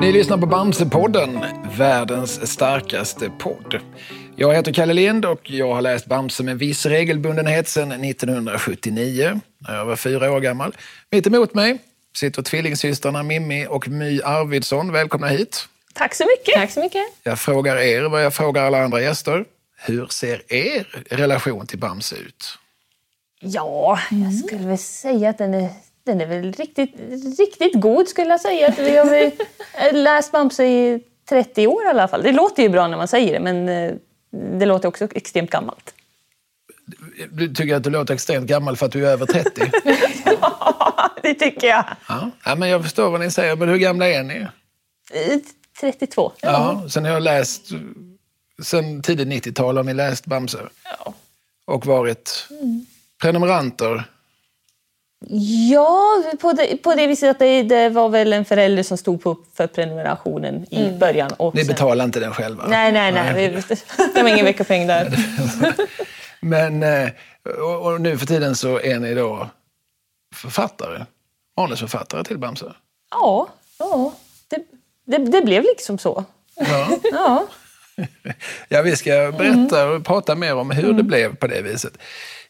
[0.00, 1.44] Ni lyssnar på Bamsepodden,
[1.76, 3.80] världens starkaste podd.
[4.36, 9.76] Jag heter Kalle Lind och jag har läst Bamse med viss regelbundenhet sedan 1979, när
[9.76, 10.76] jag var fyra år gammal.
[11.10, 11.78] Mitt emot mig
[12.16, 14.92] sitter tvillingsystrarna Mimmi och My Arvidsson.
[14.92, 15.68] Välkomna hit.
[15.94, 16.54] Tack så mycket.
[16.54, 17.02] Tack så mycket.
[17.22, 19.44] Jag frågar er vad jag frågar alla andra gäster.
[19.76, 22.58] Hur ser er relation till Bamse ut?
[23.46, 25.68] Ja, jag skulle väl säga att den är,
[26.04, 26.94] den är väl riktigt,
[27.38, 28.68] riktigt god skulle jag säga.
[28.68, 29.32] Att vi har väl
[30.02, 32.22] läst Bamse i 30 år i alla fall.
[32.22, 33.94] Det låter ju bra när man säger det men eh,
[34.58, 35.94] det låter också extremt gammalt.
[37.30, 39.70] Du tycker att du låter extremt gammal för att du är över 30?
[40.40, 41.84] Ja, det tycker jag.
[42.08, 43.56] Ja, ja men jag förstår vad ni säger.
[43.56, 44.46] Men hur gamla är ni?
[45.12, 45.38] Eh,
[45.80, 46.32] 32.
[46.40, 47.68] Ja, sen har jag läst,
[48.62, 50.58] sen tidigt 90-tal har ni läst Bamse.
[50.84, 51.14] Ja.
[51.64, 52.48] Och varit
[53.24, 54.04] prenumeranter.
[55.70, 59.22] Ja, på det, på det viset att det, det var väl en förälder som stod
[59.22, 61.30] på för prenumerationen i början.
[61.36, 62.66] Och Ni sen- betalar inte den själva?
[62.68, 63.48] Nej, nej, nej.
[63.68, 63.84] Det,
[64.14, 65.12] det var ingen veckopeng där.
[66.40, 67.08] Men eh,
[67.58, 69.48] och, och nu för tiden så är ni då
[70.34, 71.04] författare,
[71.56, 72.72] manusförfattare till Bamse.
[73.10, 74.12] Ja, ja
[74.48, 74.62] det,
[75.06, 76.24] det, det blev liksom så.
[76.56, 76.88] Ja.
[77.12, 77.46] Ja.
[78.68, 81.98] ja, vi ska berätta och prata mer om hur det blev på det viset.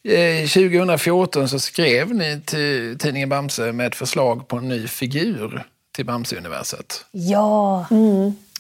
[0.09, 5.65] Eh, 2014 så skrev ni till tidningen Bamse med ett förslag på en ny figur
[5.97, 7.05] till Bamse-universet.
[7.11, 7.87] Ja,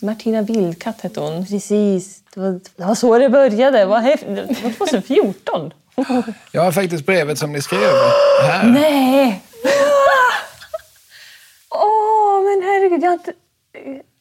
[0.02, 1.46] Martina Vildkatt hette hon.
[1.46, 2.22] precis.
[2.34, 3.78] Det var, det var så det började.
[3.78, 4.16] Det var
[4.72, 5.72] 2014.
[6.52, 7.90] Jag har faktiskt brevet som ni skrev
[8.42, 8.64] här.
[8.68, 9.42] Nej!
[11.70, 13.02] Åh, men herregud.
[13.02, 13.32] Jag har inte...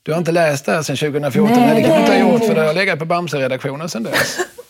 [0.04, 1.52] Du har inte läst det här sedan 2014?
[1.52, 4.04] Nej, Nej, det kan du inte ha gjort för det har legat på Bamse-redaktionen sedan
[4.04, 4.38] dess.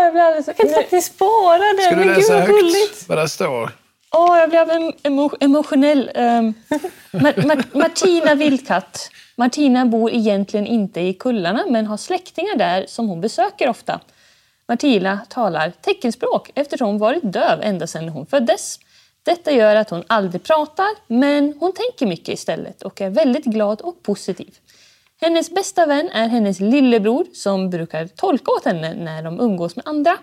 [0.00, 0.48] Åh, jag blev alldeles...
[0.48, 1.82] Inte Att ni sparade!
[1.82, 3.08] Ska du gud läsa vad högt gulligt!
[3.08, 3.70] vad där står?
[4.12, 6.10] Åh, jag blev em- emo emotionell.
[6.14, 6.54] Um,
[7.22, 9.10] Mar Mar Martina Vildkatt.
[9.36, 14.00] Martina bor egentligen inte i Kullarna men har släktingar där som hon besöker ofta.
[14.68, 18.78] Martina talar teckenspråk eftersom hon varit döv ända sedan hon föddes.
[19.22, 23.80] Detta gör att hon aldrig pratar, men hon tänker mycket istället och är väldigt glad
[23.80, 24.54] och positiv.
[25.22, 29.88] Hennes bästa vän är hennes lillebror som brukar tolka åt henne när de umgås med
[29.88, 30.18] andra.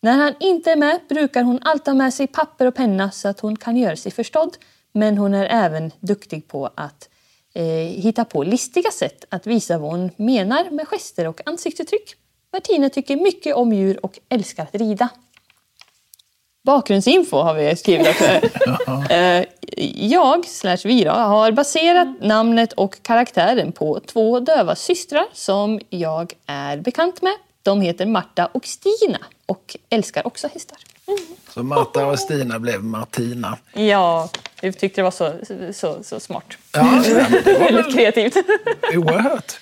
[0.00, 3.28] När han inte är med brukar hon alltid ha med sig papper och penna så
[3.28, 4.56] att hon kan göra sig förstådd.
[4.92, 7.08] Men hon är även duktig på att
[7.54, 7.64] eh,
[8.02, 12.14] hitta på listiga sätt att visa vad hon menar med gester och ansiktsuttryck.
[12.52, 15.08] Martina tycker mycket om djur och älskar att rida.
[16.64, 18.24] Bakgrundsinfo har vi skrivit också.
[19.10, 19.44] Eh,
[19.94, 26.32] Jag, slash vi då, har baserat namnet och karaktären på två döva systrar som jag
[26.46, 27.32] är bekant med.
[27.62, 30.78] De heter Marta och Stina och älskar också hästar.
[31.54, 33.58] Så Marta och Stina blev Martina.
[33.72, 34.28] Ja,
[34.60, 35.32] jag tyckte det var så,
[35.72, 36.44] så, så smart.
[36.72, 38.36] Ja, det var Väldigt kreativt.
[38.92, 39.52] oerhört.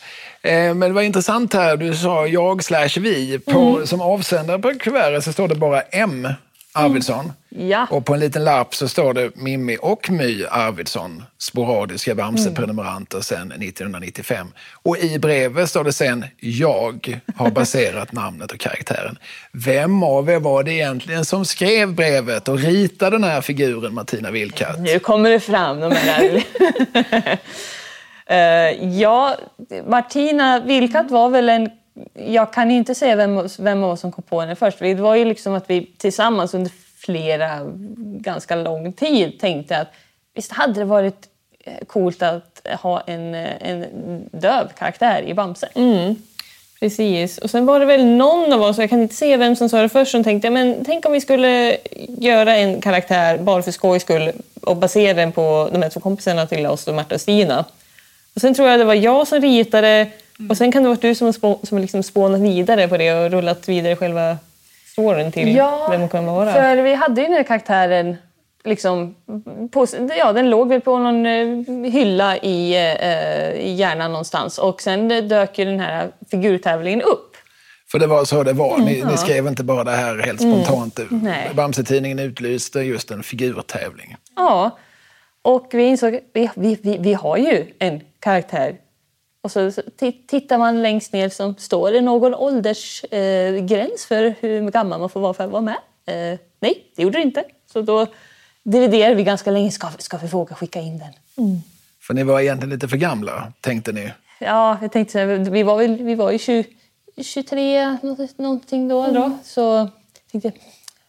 [0.42, 3.38] Eh, Men det var intressant här, du sa jag slash vi.
[3.38, 6.28] På, Som avsändare på kuvertet så står det bara M.
[6.72, 7.32] Arvidsson.
[7.48, 7.86] Ja.
[7.90, 13.52] Och på en liten lapp så står det Mimmi och My Arvidsson, sporadiska Bamse-prenumeranter sedan
[13.52, 14.46] 1995.
[14.82, 19.18] Och i brevet står det sen jag har baserat namnet och karaktären.
[19.52, 24.30] Vem av er var det egentligen som skrev brevet och ritade den här figuren Martina
[24.30, 24.80] Vildkatt?
[24.80, 26.42] Nu kommer det fram de här...
[28.26, 29.36] Eh, ja,
[29.86, 31.70] Martina Vilkat var väl en...
[32.14, 34.78] Jag kan inte säga vem, vem av oss som kom på henne först.
[34.78, 37.60] Det var ju liksom att vi tillsammans under flera,
[37.98, 39.88] ganska lång tid tänkte att
[40.34, 41.28] visst hade det varit
[41.64, 43.84] eh, coolt att ha en, eh, en
[44.32, 45.68] döv karaktär i Bamse.
[45.74, 46.14] Mm.
[46.80, 47.38] Precis.
[47.38, 49.82] Och sen var det väl någon av oss, jag kan inte se vem som sa
[49.82, 51.76] det först, som tänkte men tänk om vi skulle
[52.08, 56.46] göra en karaktär bara för skojs skull och basera den på de här två kompisarna
[56.46, 57.64] till oss, Märta Marta och Stina.
[58.34, 60.06] Och sen tror jag det var jag som ritade
[60.50, 62.96] och sen kan det vara du som har spå, som har liksom spånat vidare på
[62.96, 64.36] det och rullat vidare själva
[64.92, 65.56] storyn till
[65.90, 66.52] vem hon kan vara.
[66.52, 68.16] för vi hade ju den här karaktären
[68.64, 69.14] liksom,
[69.72, 69.86] på,
[70.18, 75.28] ja, den låg väl på någon eh, hylla i, eh, i hjärnan någonstans och sen
[75.28, 77.36] dök ju den här figurtävlingen upp.
[77.90, 78.78] För det var så det var.
[78.78, 80.98] Ni, ni skrev inte bara det här helt spontant.
[81.10, 81.50] Nej.
[81.54, 84.16] Bamse-tidningen utlyste just en figurtävling.
[84.36, 84.78] Ja,
[85.42, 88.76] och vi insåg att vi, vi, vi, vi har ju en karaktär.
[89.42, 94.34] Och så, så ti- tittar man längst ner så står det någon åldersgräns eh, för
[94.40, 95.76] hur gammal man får vara för att vara med.
[96.06, 97.44] Eh, nej, det gjorde det inte.
[97.72, 98.06] Så då
[98.62, 99.70] dividerade vi ganska länge.
[99.70, 101.12] Ska, ska vi våga skicka in den?
[102.00, 104.12] För ni var egentligen lite för gamla, tänkte ni.
[104.38, 105.12] Ja, jag tänkte
[105.44, 106.64] så vi var, väl, vi var ju 20,
[107.22, 109.06] 23 nå- någonting då.
[109.06, 109.88] då så
[110.32, 110.52] tänkte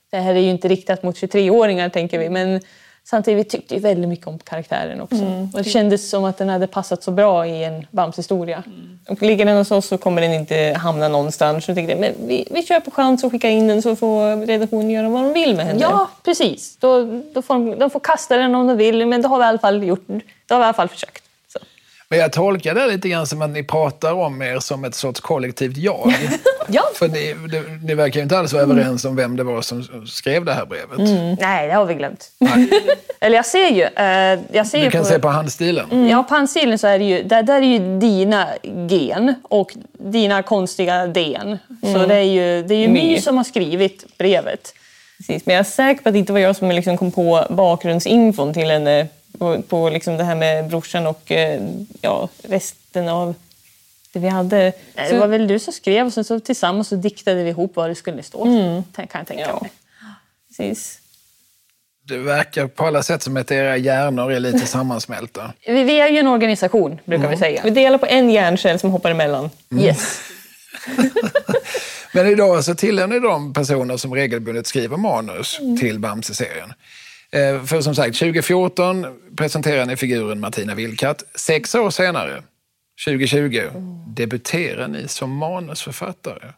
[0.10, 2.30] det här är ju inte riktat mot 23-åringar tänker vi.
[2.30, 2.62] Men
[3.06, 5.16] samtidigt vi tyckte vi väldigt mycket om karaktären också.
[5.16, 5.50] Mm.
[5.54, 8.64] Och det kändes som att den hade passat så bra i en Bamse-historia.
[9.10, 11.66] Och ligger den hos oss så kommer den inte hamna någonstans.
[11.66, 14.46] Så jag tänkte, men vi, vi kör på chans och skickar in den så får
[14.46, 15.80] redaktionen göra vad de vill med henne.
[15.82, 16.78] Ja, precis.
[16.78, 19.44] Då, då får de, de får kasta den om de vill, men då har vi
[19.44, 21.23] i alla fall, gjort, då har vi i alla fall försökt.
[22.13, 25.19] Men jag tolkar det lite grann som att ni pratar om er som ett sorts
[25.19, 26.13] kollektivt jag.
[26.68, 26.83] Ja.
[26.95, 30.07] För ni, det, ni verkar ju inte alls vara överens om vem det var som
[30.07, 31.00] skrev det här brevet.
[31.42, 32.31] Nej, det har vi glömt.
[33.19, 33.81] Eller jag ser ju...
[33.83, 35.92] eh, jag ser Du ju kan på, se på handstilen.
[35.92, 36.07] Mm.
[36.07, 38.48] Ja, på handstilen så är det ju, där, där är ju dina
[38.89, 41.57] gen och dina konstiga den.
[41.81, 43.21] Så det är ju, det är ju My My.
[43.21, 44.74] som har skrivit brevet.
[45.18, 47.45] Precis, men jag är säker på att det inte var jag som liksom kom på
[47.50, 49.07] bakgrundsinfon till henne
[49.44, 51.62] på, på liksom det här med brorsan och eh,
[52.01, 53.36] ja, resten av
[54.13, 54.57] det vi hade.
[54.95, 57.50] Nej, Så- Det var väl du som skrev och sen så tillsammans så diktade vi
[57.50, 58.45] ihop vad det skulle stå.
[58.45, 58.84] Mm.
[58.95, 59.60] Kan jag tänka Ja.
[59.62, 59.72] mig.
[60.48, 61.00] Precis.
[62.07, 65.54] Det verkar på alla sätt som att era hjärnor är lite sammansmälta.
[65.68, 67.62] Vi, vi är ju en organisation, brukar vi säga.
[67.63, 69.50] Vi delar på en hjärncell som hoppar emellan.
[69.80, 70.19] Yes.
[72.13, 76.74] Men idag så tillhör ni de personer som regelbundet skriver manus till Bamse-serien.
[77.34, 79.06] Eh, För som sagt, 2014
[79.38, 81.24] presenterade ni figuren Martina Vildkatt.
[81.36, 82.44] Sex år senare,
[83.06, 83.62] 2020,
[84.08, 86.54] debuterar ni som manusförfattare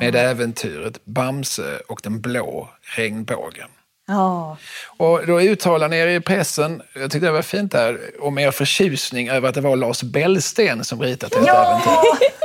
[0.00, 3.68] med äventyret Bamse och den blå regnbågen.
[4.08, 4.56] Ja.
[4.96, 8.50] Och då uttalar ni er i pressen, jag tyckte det var fint där, om er
[8.50, 11.90] förtjusning över att det var Lars Bellsten som ritat detta äventyr.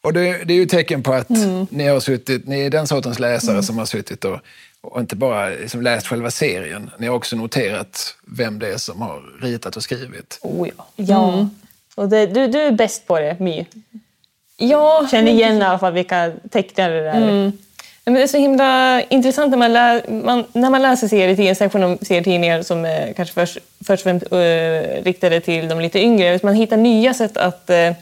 [0.00, 1.28] Och det, det är ju ett tecken på att
[1.70, 4.40] ni har suttit, ni är den sortens läsare som har suttit och,
[4.84, 9.02] och inte bara liksom läst själva serien, ni har också noterat vem det är som
[9.02, 10.38] har ritat och skrivit.
[10.42, 10.84] Oh, ja.
[10.96, 11.48] ja.
[11.94, 13.66] Och det, du, du är bäst på det, My.
[14.56, 17.20] Ja, Känner igen i alla fall vilka tecknare det är.
[17.20, 17.52] Nej,
[18.04, 21.82] Men det är så himla intressant när man, lä man, när man läser serietidningar, särskilt
[21.82, 26.40] de serietidningar som är kanske först, först och främst uh, riktade till de lite yngre.
[26.42, 27.92] Man hittar nya sätt att eh,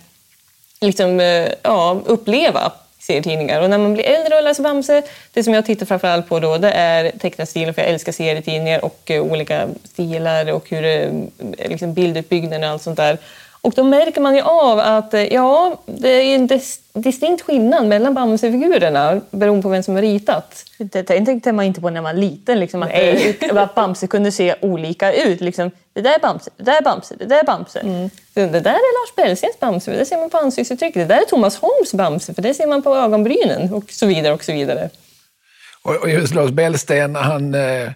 [0.81, 3.61] liksom, eh, ja, uppleva serietidningar.
[3.61, 5.03] Och när man blir äldre och läser Bamse,
[5.33, 9.11] det som jag tittar framförallt på då, det är tecknarstilen för jag älskar serietidningar och
[9.11, 11.11] eh, olika stilar och hur eh,
[11.69, 13.19] liksom bilduppbyggnaden och allt sånt där.
[13.65, 17.87] Och då märker man ju av att eh, ja, det är en dis- distinkt skillnad
[17.87, 20.65] mellan Bamse-figurerna beroende på vem som har ritat.
[20.79, 24.33] Det tänkte man inte på när man var liten, liksom, att, det- att Bamse kunde
[24.33, 25.41] se olika ut.
[25.41, 27.81] Liksom, det där är Bamse, det där är Bamse, det där är Bamse.
[28.35, 31.09] Så Det där är Lars Bellstens Bamse, det ser man på ansiktsuttrycket.
[31.09, 34.35] Det där är Thomas Holms Bamse, för det ser man på ögonbrynen och så vidare.
[34.35, 34.91] och så vidare.
[35.83, 37.91] Och och just Lars Bellsten, han, eh,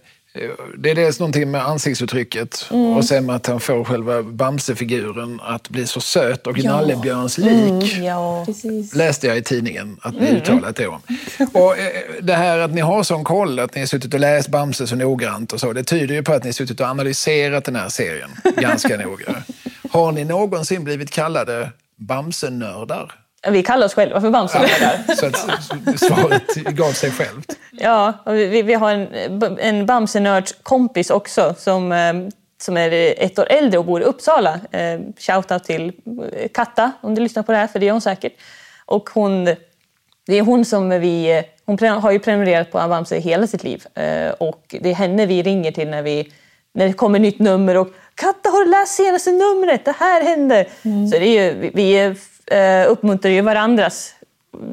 [0.78, 5.68] det är dels någonting med ansiktsuttrycket och sen med att han får själva Bamse-figuren att
[5.68, 7.96] bli så söt och Nallebjörns lik.
[7.98, 8.44] Ja.
[8.46, 8.94] Precis.
[8.94, 11.00] läste jag i tidningen att ni uttalat det om.
[11.52, 14.48] Och eh, det här att ni har sån koll, att ni har suttit och läst
[14.48, 17.64] Bamse så noggrant och så, det tyder ju på att ni har suttit och analyserat
[17.64, 19.42] den här serien ganska noga.
[19.90, 23.25] Har ni någonsin blivit kallade Bamse-nördar?
[23.50, 25.14] Vi kallar oss själva för Bamsenördar.
[25.14, 27.56] Så att svaret gav sig självt.
[27.70, 29.08] Ja, och vi, vi har en,
[29.58, 32.12] en Bamsenörds-kompis också som, eh,
[32.60, 34.60] som är ett år äldre och bor i Uppsala.
[34.70, 35.92] Eh, Shoutout till
[36.32, 38.32] eh, Katta om du lyssnar på det här, för det gör hon säkert.
[38.86, 39.44] Och hon,
[40.26, 41.42] det är hon som vi...
[41.64, 43.84] Hon har ju prenumererat på Bamse hela sitt liv.
[44.38, 46.32] Och det är henne vi ringer till när, vi,
[46.74, 47.76] när det kommer nytt nummer.
[47.76, 49.84] Och Katta, har du läst senaste numret?
[49.84, 50.66] Det här hände!
[50.82, 52.14] Så det är ju, vi, vi
[52.50, 54.14] eh, uppmuntrar ju varandras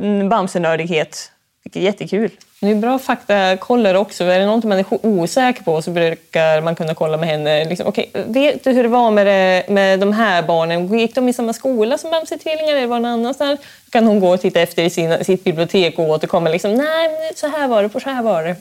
[0.02, 1.32] mm, Bamsenördighet.
[1.64, 2.32] Vilket är jättekul.
[2.60, 4.24] Det är bra faktakoller också.
[4.24, 7.66] Är det någonting man är osäker på så brukar man kunna kolla med henne.
[7.66, 11.00] Liksom, okay, vet du hur det var med, det, med de här barnen?
[11.00, 13.60] Gick de i samma skola som Bamse-tvillingar eller var det någon annanstans?
[13.86, 16.50] Då kan hon gå och titta efter i sina, sitt bibliotek och återkomma.
[16.50, 18.56] Liksom, Nej, så här var det, på så här var det.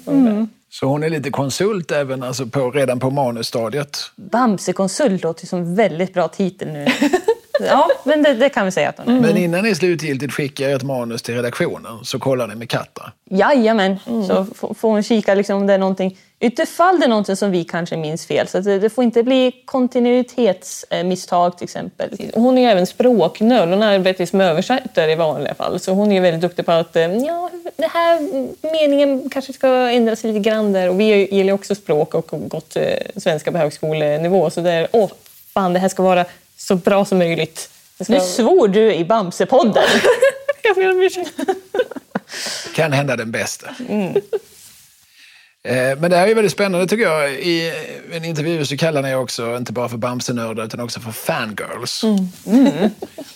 [0.71, 3.99] Så hon är lite konsult även alltså på, redan på manusstadiet.
[4.17, 6.87] Bamsekonsult låter som en väldigt bra titel nu.
[7.67, 9.21] ja, men det, det kan vi säga att hon är.
[9.21, 13.13] Men innan ni slutgiltigt skickar ett manus till redaktionen så kollar ni med Katta.
[13.31, 17.37] Jajamän, så f- får hon kika liksom om det är någonting, utifall det är någonting
[17.37, 18.49] som vi kanske minns fel.
[18.49, 22.11] Så att det, det får inte bli kontinuitetsmisstag till exempel.
[22.35, 23.69] Hon är ju även språknörd.
[23.69, 25.81] Hon arbetar som översättare i vanliga fall.
[25.81, 28.21] Så hon är ju väldigt duktig på att eh, ja, det här
[28.73, 30.89] meningen kanske ska ändras lite grann där.
[30.89, 31.05] Och vi
[31.35, 32.83] gillar ju också språk och gått eh,
[33.17, 34.51] svenska på högskolenivå.
[34.51, 35.11] Så det är, åh,
[35.55, 36.25] fan det här ska vara
[36.63, 37.71] så bra som möjligt.
[38.01, 38.13] Ska...
[38.13, 39.85] Nu svor du i Bamsepodden.
[40.63, 41.31] Jag ber om ursäkt.
[42.75, 43.69] Kan hända den bästa.
[45.65, 47.33] Eh, Men det här är väldigt spännande tycker jag.
[47.33, 47.73] I
[48.13, 52.05] en intervju så kallar ni också inte bara för Bamsenördar utan också för fangirls.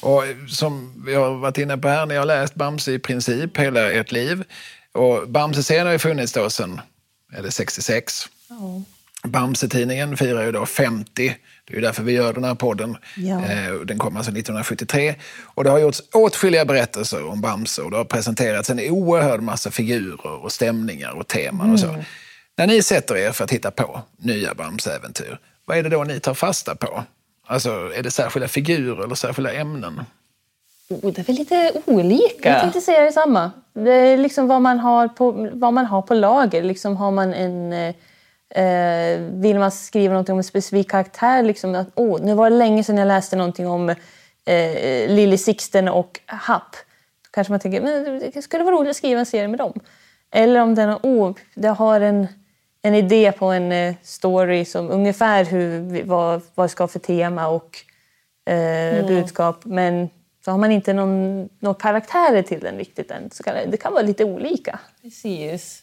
[0.01, 3.93] Och som vi har varit inne på här, ni har läst Bamse i princip hela
[3.93, 4.45] ert liv.
[4.93, 6.81] Och Bamse-serien har ju funnits då sedan,
[7.37, 8.29] eller 66.
[8.49, 8.83] Ja.
[9.25, 11.37] Bamse-tidningen firar ju då 50.
[11.67, 12.97] Det är ju därför vi gör den här podden.
[13.17, 13.45] Ja.
[13.45, 15.15] Eh, Den kom alltså 1973.
[15.45, 19.71] Och det har gjorts åtskilliga berättelser om Bamse och det har presenterats en oerhörd massa
[19.71, 21.97] figurer och stämningar och teman och så.
[22.57, 26.21] När ni sätter er för att hitta på nya Bamse-äventyr, vad är det då ni
[26.21, 27.05] tar fasta på?
[27.47, 30.01] Alltså, är det särskilda figurer eller särskilda ämnen?
[30.89, 32.49] Oh, det är väl lite olika.
[32.53, 33.51] Jag tänkte säga detsamma.
[33.73, 36.63] Det är liksom vad man har på, vad man har på lager.
[36.63, 37.73] Liksom har man en,
[38.55, 41.43] eh, vill man skriva någonting om en specifik karaktär?
[41.43, 45.89] Liksom att, oh, nu var det länge sedan jag läste någonting om eh, Lily Sixten
[45.89, 46.73] och Happ.
[47.23, 49.81] Då kanske man tänker men det skulle vara roligt att skriva en serie med dem.
[50.31, 52.27] Eller om den oh, det har en,
[52.83, 56.99] en idé på en eh, story som ungefär hur, vad, vad det ska ha för
[56.99, 57.79] tema och
[58.53, 59.65] eh, budskap.
[59.65, 60.09] Men
[60.45, 63.31] så har man inte någon, någon karaktärer till den riktigt än.
[63.31, 64.79] Så kan det, det kan vara lite olika.
[65.03, 65.83] Precis.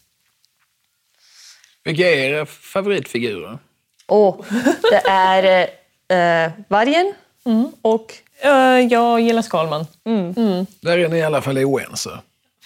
[1.83, 3.57] Vilka är era favoritfigurer?
[4.05, 4.45] Och
[4.91, 5.67] det är
[6.09, 7.13] eh, eh, vargen
[7.81, 8.13] och
[8.43, 9.87] Eh, jag gillar Skalman.
[10.79, 12.09] Där är ni i alla fall oense.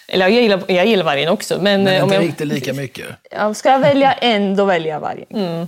[0.07, 1.62] Eller jag gillar, jag gillar vargen också.
[1.62, 3.05] Men, Men eh, om inte jag, riktigt lika mycket.
[3.31, 5.67] ja, ska jag välja en, då väljer jag vargen.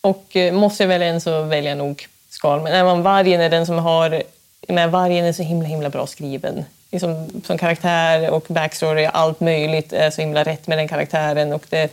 [0.00, 2.72] och eh, måste jag välja en så väljer jag nog Skalman.
[2.72, 4.22] Även vargen är den som har...
[4.68, 6.64] Men vargen är så himla himla bra skriven.
[6.90, 11.52] Liksom, som karaktär och backstory, allt möjligt är så himla rätt med den karaktären.
[11.52, 11.92] Och det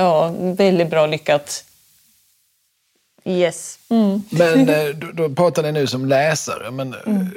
[0.00, 1.64] Ja, väldigt bra lyckat.
[3.24, 3.78] Yes.
[4.30, 6.70] Men eh, då, då pratar ni nu som läsare.
[6.70, 7.28] Men eh, Mm.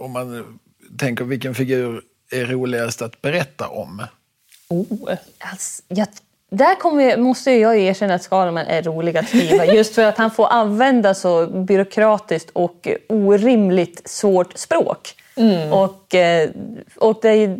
[0.00, 0.58] om man
[0.98, 4.02] tänker vilken figur är roligast att berätta om?
[4.68, 4.86] Oh.
[5.38, 6.06] Alltså, jag,
[6.50, 9.64] där kommer, måste jag ju erkänna att Skalman är rolig att skriva.
[9.66, 15.14] Just för att han får använda så byråkratiskt och orimligt svårt språk.
[15.70, 16.50] Och, eh,
[16.96, 17.56] och det är,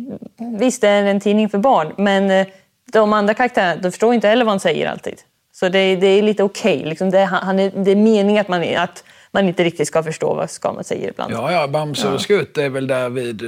[0.59, 2.45] visst, det är en tidning för barn, men
[2.93, 5.21] de andra karaktärerna de förstår inte heller vad han säger alltid.
[5.51, 6.85] Så det, är- det är lite okej.
[6.85, 10.03] Liksom det, är- han är, det är meningen att man, att man inte riktigt ska
[10.03, 11.33] förstå vad Skalman säger ibland.
[11.33, 13.41] Ja, ja, Bamse och Skutt är väl där vid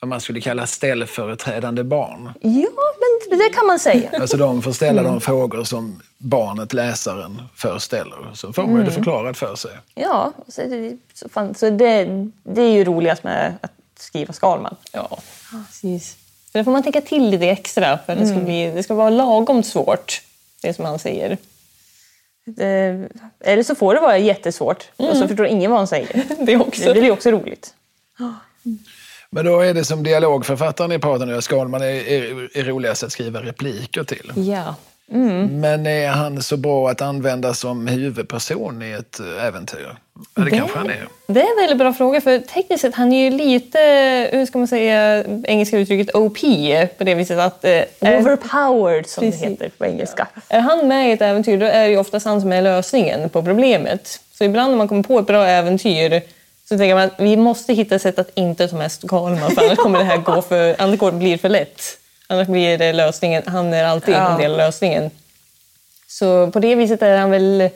[0.00, 2.32] vad man skulle kalla ställföreträdande barn.
[2.40, 2.68] Ja,
[3.30, 4.10] men det kan man säga.
[4.20, 5.12] Alltså de får ställa Mm.
[5.12, 8.30] de frågor som barnet, läsaren, förställer.
[8.34, 9.70] Så får man ju det förklarat för sig.
[9.94, 12.04] Ja, så det, så fan, så det,
[12.42, 14.76] det är ju roligast med att skriva Skalman.
[14.92, 15.18] Ja,
[15.50, 16.16] precis.
[16.52, 18.94] Så där får man tänka till lite extra för att det, ska bli, det ska
[18.94, 20.22] vara lagom svårt,
[20.62, 21.38] det som han säger.
[22.44, 23.08] Det,
[23.40, 26.24] eller så får det vara jättesvårt och så förstår ingen vad han säger.
[26.46, 26.84] Det också.
[26.84, 27.74] Det blir ju också roligt.
[29.30, 33.12] Men då är det som dialogförfattaren i pratar nu, Skalman är, är, är roligast att
[33.12, 34.32] skriva repliker till.
[34.36, 34.74] Ja.
[35.12, 39.96] Men är han så bra att använda som huvudperson i ett eh, äventyr?
[40.34, 41.08] Ja, det kanske han är.
[41.26, 43.78] Det är en väldigt bra fråga för tekniskt sett han är ju lite,
[44.32, 46.38] hur ska man säga, engelska uttrycket OP
[46.98, 49.40] på det viset att eh, är, Overpowered som Precis.
[49.40, 50.28] det heter på engelska.
[50.48, 53.30] är han med i ett äventyr då är det ju oftast han som är lösningen
[53.30, 54.20] på problemet.
[54.38, 56.22] Så ibland när man kommer på ett bra äventyr
[56.68, 59.64] så tänker man att vi måste hitta ett sätt att inte ta med Skalman för
[59.64, 61.99] annars kommer det här gå för, annars blir det för lätt.
[62.30, 64.32] Annars blir det lösningen, han är alltid Ja.
[64.32, 65.10] en del av lösningen.
[66.08, 67.70] Så på det viset är han väl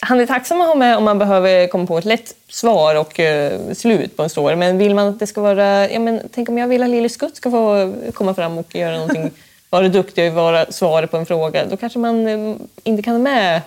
[0.00, 3.20] han är tacksam att ha med om man behöver komma på ett lätt svar och
[3.20, 4.56] eh, slut på en story.
[4.56, 5.90] Men vill man att det ska vara...
[5.90, 8.96] Ja, men, tänk om jag vill att Lille Skutt ska få komma fram och göra
[8.96, 9.30] någonting,
[9.70, 11.64] vara duktig och vara svaret på en fråga.
[11.66, 13.60] Då kanske man eh, inte kan ha med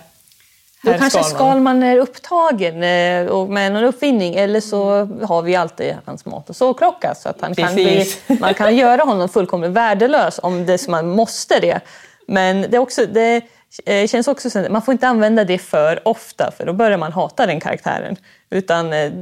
[0.82, 1.24] Då kanske Skalman.
[1.24, 6.56] Skalman är upptagen eh, med någon uppfinning eller så har vi alltid hans mat och
[6.56, 8.06] sovklocka så att han kan bli,
[8.40, 11.80] man kan göra honom fullkomligt värdelös om det som man måste det.
[12.26, 13.42] Men det, också, det
[13.84, 17.12] eh, känns också som man får inte använda det för ofta för då börjar man
[17.12, 18.16] hata den karaktären.
[18.50, 19.12] Utan eh,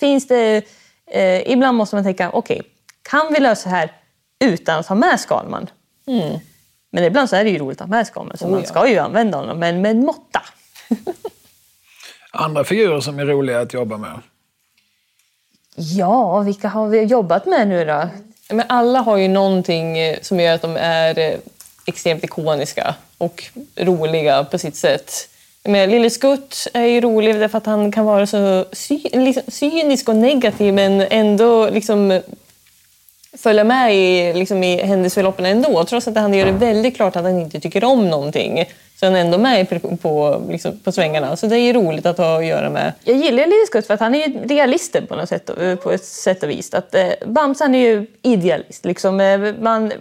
[0.00, 0.62] finns det...
[1.10, 2.62] Eh, ibland måste man tänka, okej,
[3.10, 3.92] kan vi lösa det här
[4.44, 5.70] utan att ha med Skalman?
[6.90, 8.88] Men ibland så är det ju roligt att ha med Skalman så Oh, man ska
[8.88, 10.42] ju använda honom, men med måtta.
[12.30, 14.20] Andra figurer som är roliga att jobba med?
[15.76, 18.08] Ja, vilka har vi jobbat med nu då?
[18.50, 21.38] Men alla har ju någonting eh, som gör att de är eh,
[21.86, 23.44] extremt ikoniska och
[23.76, 25.28] roliga på sitt sätt.
[25.64, 28.64] Men Lille Skutt är ju rolig därför att han kan vara så
[29.12, 32.20] liksom, cynisk och negativ men ändå liksom
[33.38, 35.84] följa med i, liksom, i händelseförloppen ändå.
[35.84, 38.64] Trots att han gör det väldigt klart att han inte tycker om någonting
[39.00, 41.36] så han är ändå med på, på, liksom, på svängarna.
[41.36, 42.92] Så det är ju roligt att ha att göra med.
[43.04, 45.90] Jag gillar Lille Skutt för att han är ju realisten på, något sätt, eh, på
[45.90, 46.74] ett sätt och vis.
[46.74, 48.84] Att, eh, Bamse han är ju idealist.
[48.84, 49.92] Liksom, eh, man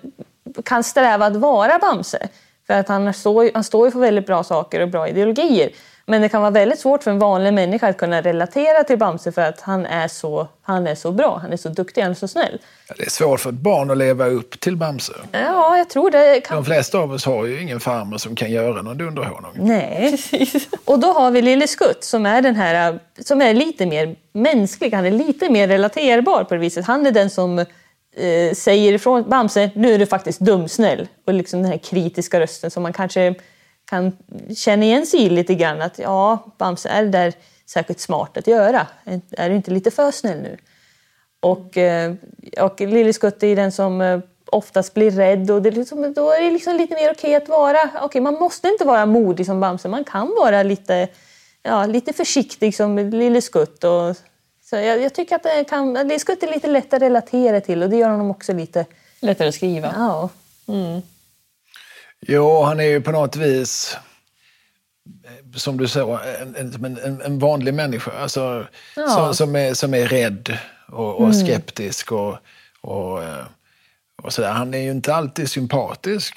[0.66, 2.28] kan sträva att vara Bamse.
[2.68, 5.70] För att han står, han står ju för väldigt bra saker och bra ideologier.
[6.10, 9.32] Men det kan vara väldigt svårt för en vanlig människa att kunna relatera till Bamse
[9.32, 12.16] för att han är så, han är så bra, han är så duktig, han är
[12.16, 12.60] så snäll.
[12.88, 15.14] Ja, det är svårt för ett barn att leva upp till Bamse.
[15.32, 16.42] Ja, jag tror det.
[16.42, 16.56] Kan...
[16.56, 19.52] De flesta av oss har ju ingen farmor som kan göra någon dunderhonung.
[19.56, 20.20] Nej.
[20.86, 24.94] Och då har vi Lille Skutt som är den här, som är lite mer mänsklig,
[24.94, 26.86] han är lite mer relaterbar på det viset.
[26.86, 27.66] Han är den som eh,
[28.54, 31.08] säger ifrån Bamse, nu är du faktiskt dumsnäll.
[31.26, 33.36] Och liksom den här kritiska rösten som man kanske
[33.90, 34.18] kan
[34.56, 35.82] känna igen sig i lite grann.
[35.82, 37.34] Att ja, Bamse, är det där
[37.66, 38.88] särskilt smart att göra?
[39.32, 40.58] Är du inte lite för snäll nu?
[41.40, 42.14] Och, eh,
[42.62, 46.42] och Lille Skutt är den som eh, oftast blir rädd och det liksom, då är
[46.42, 47.90] det liksom lite mer okej att vara...
[48.02, 51.08] Okej, man måste inte vara modig som Bamse, man kan vara lite,
[51.64, 53.84] ja, lite försiktig som Lille Skutt.
[53.84, 54.16] Och,
[54.64, 57.90] så jag, jag tycker att kan, Lille Skutt är lite lätt att relatera till och
[57.90, 58.86] det gör honom också lite...
[59.20, 59.94] Lättare att skriva.
[59.96, 60.30] Ja.
[60.68, 61.02] Mm.
[62.30, 63.98] Jo, han är ju på något vis,
[65.56, 66.56] som du sa, en,
[67.04, 68.12] en, en vanlig människa.
[68.12, 69.08] Alltså, Ja.
[69.08, 70.58] som, som, är, som är rädd
[70.88, 72.38] och, och skeptisk och,
[72.82, 73.46] och, eh,
[74.24, 74.52] och sådär.
[74.52, 76.34] Han är ju inte alltid sympatisk.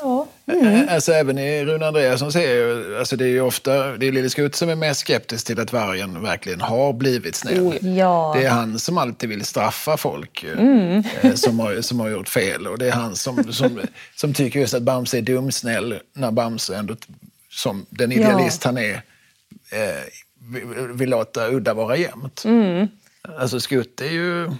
[0.00, 0.26] Ja.
[0.46, 4.12] Eh, Alltså även i Rune Andreasson ser jag, alltså det är ju ofta, det är
[4.12, 7.78] Lille Skutt som är mest skeptisk till att vargen verkligen har blivit snäll.
[7.96, 8.32] Ja.
[8.36, 12.28] Det är han som alltid vill straffa folk eh, eh, som, har, som har gjort
[12.28, 12.66] fel.
[12.66, 13.80] Och det är han som, som,
[14.16, 16.96] som tycker just att Bamse är dumsnäll när Bamse ändå,
[17.50, 18.94] som den idealist han är,
[19.72, 20.02] eh,
[20.52, 22.44] vill, vill låta udda vara jämnt.
[23.38, 24.50] Alltså Skutt är ju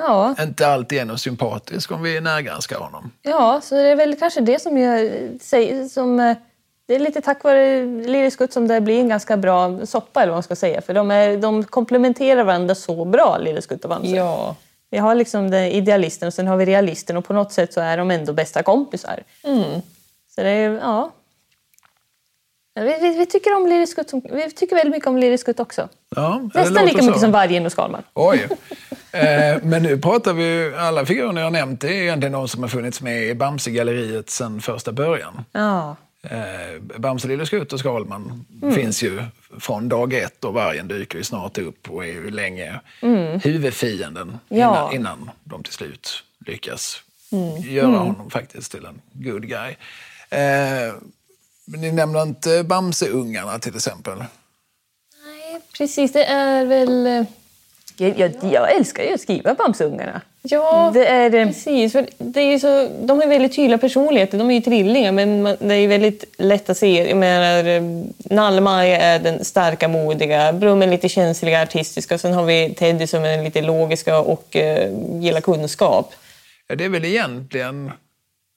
[0.00, 0.34] Ja.
[0.42, 3.10] inte alltid någon sympatisk om vi närgranskar honom.
[3.22, 5.28] ja, så det är väl kanske det som gör...
[5.40, 6.36] säg- Som, eh,
[6.86, 10.30] det är lite tack vare Lille Skutt som det blir en ganska bra soppa, eller
[10.30, 10.80] vad man ska säga.
[10.80, 14.10] För de, är, de komplementerar varandra så bra, Lille Skutt och Bamse.
[14.16, 14.56] Ja.
[14.90, 17.80] Vi har liksom den idealisten och sen har vi realisten och på något sätt så
[17.80, 19.22] är de ändå bästa kompisar.
[20.34, 21.10] Så det är, ja.
[22.74, 25.88] Vi, vi, vi tycker om Skutt som, vi tycker väldigt mycket om Skutt också.
[26.16, 27.04] Ja, Nästan lika så.
[27.04, 28.02] mycket som Vargen och Skalman.
[28.14, 28.48] Oj.
[29.12, 32.62] Eh, men nu pratar vi alla figurerna jag har nämnt, det är egentligen de som
[32.62, 35.44] har funnits med i Bamse-galleriet sedan första början.
[35.52, 35.96] Ja.
[36.22, 38.74] Eh, Bamse, Lille Skutt och Skalman Mm.
[38.74, 39.22] finns ju
[39.60, 42.80] från dag ett och vargen dyker ju snart upp och är ju länge
[43.42, 44.38] huvudfienden Mm.
[44.48, 44.90] Ja.
[44.92, 47.02] innan, innan de till slut lyckas
[47.32, 47.56] Mm.
[47.62, 49.76] göra honom faktiskt till en good guy.
[50.30, 50.94] Eh,
[51.78, 54.18] ni nämner inte Bamseungarna till exempel.
[54.18, 56.12] Nej, precis.
[56.12, 57.06] Det är väl...
[57.06, 57.24] eh,
[57.96, 60.20] Jag, jag, jag älskar ju att skriva Bamseungarna.
[60.42, 61.34] Ja, Det är...
[61.34, 61.92] eh, precis.
[61.92, 64.38] För det är ju så, de har väldigt tydliga personligheter.
[64.38, 67.08] De är ju tvillingar, men man, det är ju väldigt lätt att se.
[67.08, 67.82] Jag menar, eh,
[68.34, 70.52] Nallmaj är den starka, modiga.
[70.52, 72.18] Brum är lite känsliga, artistiska.
[72.18, 76.14] Sen har vi Teddy som är lite logiska och eh, gillar kunskap.
[76.68, 77.92] Ja, det är väl egentligen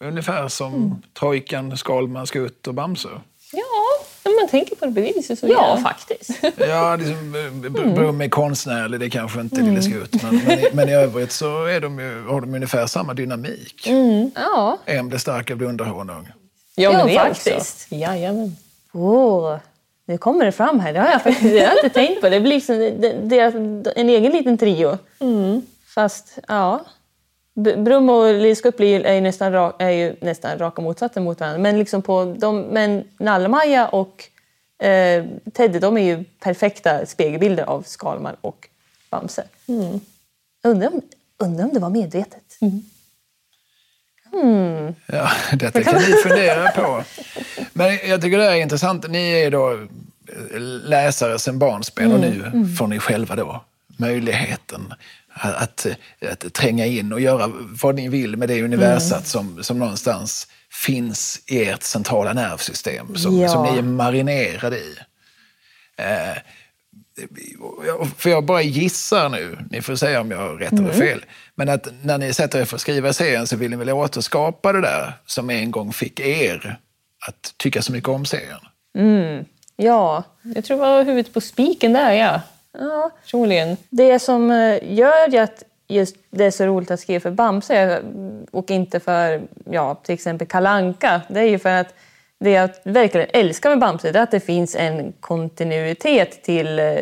[0.07, 0.95] ungefär som Mm.
[1.19, 3.07] Trojkan, Skalman, Skutt och Bamse.
[3.51, 5.77] Ja, om man tänker på det beviset så ja, ja.
[5.83, 6.29] faktiskt.
[6.57, 7.31] Ja, liksom,
[7.95, 10.23] Brum är konstnärlig, det är kanske inte Lille Skutt.
[10.23, 13.87] Men, men, i, men i övrigt så är de ju, har de ungefär samma dynamik.
[14.35, 14.77] Ja.
[14.85, 16.27] En blir stark av dunderhonung.
[16.75, 17.91] Ja, Ja, men det faktiskt.
[17.91, 18.55] Jajamän.
[18.93, 19.57] Åh,
[20.05, 20.93] nu kommer det fram här.
[20.93, 22.29] Det har jag faktiskt det har jag inte tänkt på.
[22.29, 23.55] Det blir liksom det- deras,
[23.95, 24.97] en egen liten trio.
[25.95, 26.85] Fast, ja.
[27.55, 31.59] Brum och Lillskutt blir är ju nästan, är ju nästan raka motsatsen mot varandra.
[31.59, 34.29] Men, liksom på de, men Nallemaja och
[34.85, 38.67] eh, Teddy de är ju perfekta spegelbilder av Skalman och
[39.09, 39.43] Bamse.
[40.63, 41.01] Undrar, om,
[41.37, 42.57] undrar om det var medvetet.
[45.05, 47.03] Ja, detta kan ni fundera på.
[47.73, 49.09] Men jag tycker det är intressant.
[49.09, 53.63] Ni är då eh, läsare sedan barnsben och nu får ni själva då
[53.97, 54.93] möjligheten
[55.33, 55.85] att,
[56.31, 60.47] att, tränga in och göra vad ni vill med det universat som, som någonstans
[60.85, 63.49] finns i ert centrala nervsystem, som, Ja.
[63.49, 64.95] som ni är marinerade i.
[65.97, 66.37] Eh,
[68.17, 71.69] för jag bara gissar nu, ni får säga om jag har rätt eller fel, men
[71.69, 74.81] att när ni sätter er för att skriva serien så vill ni väl återskapa det
[74.81, 76.79] där som en gång fick er
[77.27, 78.59] att tycka så mycket om serien?
[79.75, 80.23] Ja.
[80.41, 82.41] Jag tror det var huvudet på spiken där, ja.
[82.77, 83.11] Ja.
[83.21, 83.77] Personligen.
[83.89, 88.01] Det som eh, gör att just det är så roligt att skriva för Bamse
[88.51, 91.93] och inte för ja, till exempel Kalanka, det är ju för att
[92.39, 96.95] det jag verkligen älskar med Bamse är att det finns en kontinuitet till eh,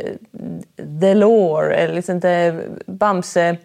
[1.01, 1.75] the lore.
[1.75, 3.57] Eller liksom det, Bamse,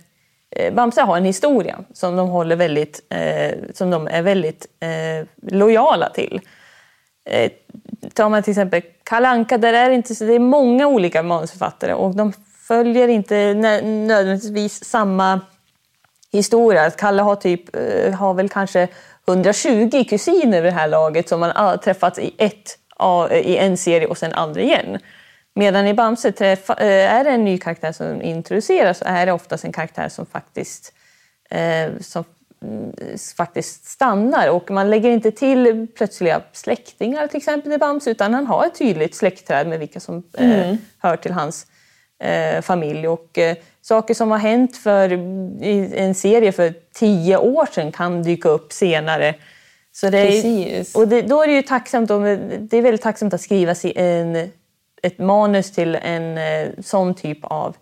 [0.51, 3.01] eh, Bamse har en historia som de, håller väldigt,
[3.75, 4.66] som de är väldigt
[5.42, 6.40] lojala till.
[8.14, 12.16] Tar man till exempel Kalanka där är det, inte, det är många olika manusförfattare och
[12.16, 12.33] de
[12.68, 15.40] följer inte nödvändigtvis samma
[16.33, 16.90] historia.
[16.90, 18.88] Kalle har, typ, eh, har väl kanske
[19.29, 22.79] 120 kusiner vid det här laget som man har träffat i, ett,
[23.33, 24.99] i en serie och sen aldrig igen.
[25.55, 29.33] Medan i Bamse träffa, eh, är det en ny karaktär som introduceras så är det
[29.33, 30.92] oftast en karaktär som faktiskt,
[31.51, 32.25] eh, som
[33.37, 34.51] faktiskt stannar.
[34.51, 38.79] Och man lägger inte till plötsliga släktingar till exempel i Bamse utan han har ett
[38.79, 40.77] tydligt släktträd med vilka som eh, mm.
[40.99, 41.67] hör till hans
[42.23, 43.09] eh, familj.
[43.09, 45.13] Och, eh, saker som har hänt för,
[45.63, 49.35] i en serie för tio år sedan kan dyka upp senare.
[49.93, 53.41] Så det är, och det, då är det ju tacksamt, det är väldigt tacksamt att
[53.41, 54.51] skriva en
[55.07, 57.77] ett manus till en eh, sån typ av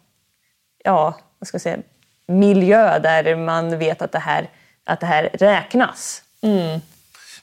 [0.84, 1.78] ja, vad ska jag säga,
[2.26, 4.50] miljö där man vet att det här,
[4.84, 6.22] att det här räknas.
[6.42, 6.80] Mm.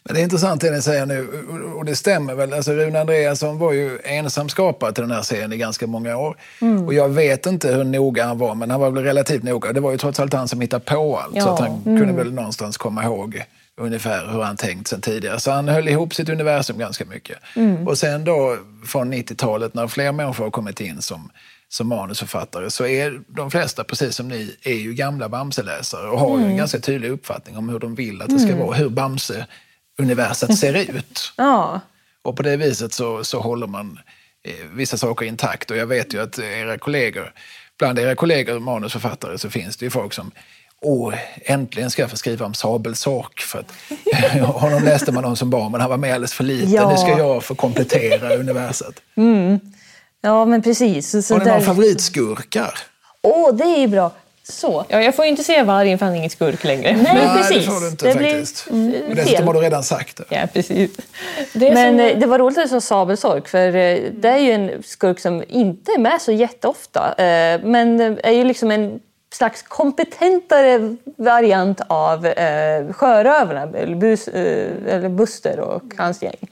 [0.04, 1.28] Men det är intressant det ni säger nu,
[1.76, 2.54] och det stämmer väl.
[2.54, 6.38] Alltså Rune Andreasson var ju ensam skapare till den här serien i ganska många år.
[6.62, 6.86] Mm.
[6.86, 9.74] Och jag vet inte hur noga han var, men han var väl relativt noga.
[9.74, 11.44] Det var ju trots allt han som hittade på allt, ja.
[11.44, 12.00] så att han mm.
[12.00, 13.44] kunde väl någonstans komma ihåg
[13.78, 15.40] ungefär hur han tänkt sen tidigare.
[15.40, 17.38] Så han höll ihop sitt universum ganska mycket.
[17.56, 17.88] Mm.
[17.88, 21.30] Och sen då från 90-talet när fler människor har kommit in som,
[21.72, 26.30] som manusförfattare så är de flesta, precis som ni, är ju gamla Bamse-läsare och har
[26.30, 26.42] mm.
[26.44, 28.60] ju en ganska tydlig uppfattning om hur de vill att det ska mm.
[28.60, 31.34] vara, hur Bamse-universet ser ut.
[31.38, 31.82] ja.
[32.22, 34.00] Och på det viset så, så håller man
[34.44, 35.72] eh, vissa saker intakt.
[35.72, 37.34] Och jag vet ju att era kollegor,
[37.80, 40.32] bland era kollegor manusförfattare så finns det ju folk som
[40.84, 41.14] Åh,
[41.46, 43.40] äntligen ska jag få skriva om sabelsork.
[43.40, 43.74] För att,
[44.62, 46.72] honom läste man om som barn, men han var med alldeles för liten.
[46.72, 46.92] Ja.
[46.92, 49.02] Nu ska jag få komplettera universet.
[49.16, 49.60] Mm.
[50.22, 51.28] Ja, men precis.
[51.28, 51.52] Så Har ni där...
[51.52, 52.74] några favoritskurkar?
[53.22, 54.12] Åh, oh, det är bra.
[54.44, 54.86] Så.
[54.88, 56.92] Ja, jag får ju inte se vargen för han är ingen skurk längre.
[56.92, 57.58] Nej, Nej precis.
[57.66, 58.70] det får du inte det faktiskt.
[58.70, 60.24] Blir, mm, dessutom har du redan sagt det.
[60.30, 60.92] Ja, precis.
[61.54, 62.06] Det Men som...
[62.06, 65.20] Eh, det var roligt att du sa sabelsork, för eh, det är ju en skurk
[65.20, 67.14] som inte är med så jätteofta.
[67.18, 69.00] Eh, men är ju liksom en
[69.34, 76.50] slags kompetentare variant av eh, sjörövarna, eller, bus, eller Buster och hans gäng.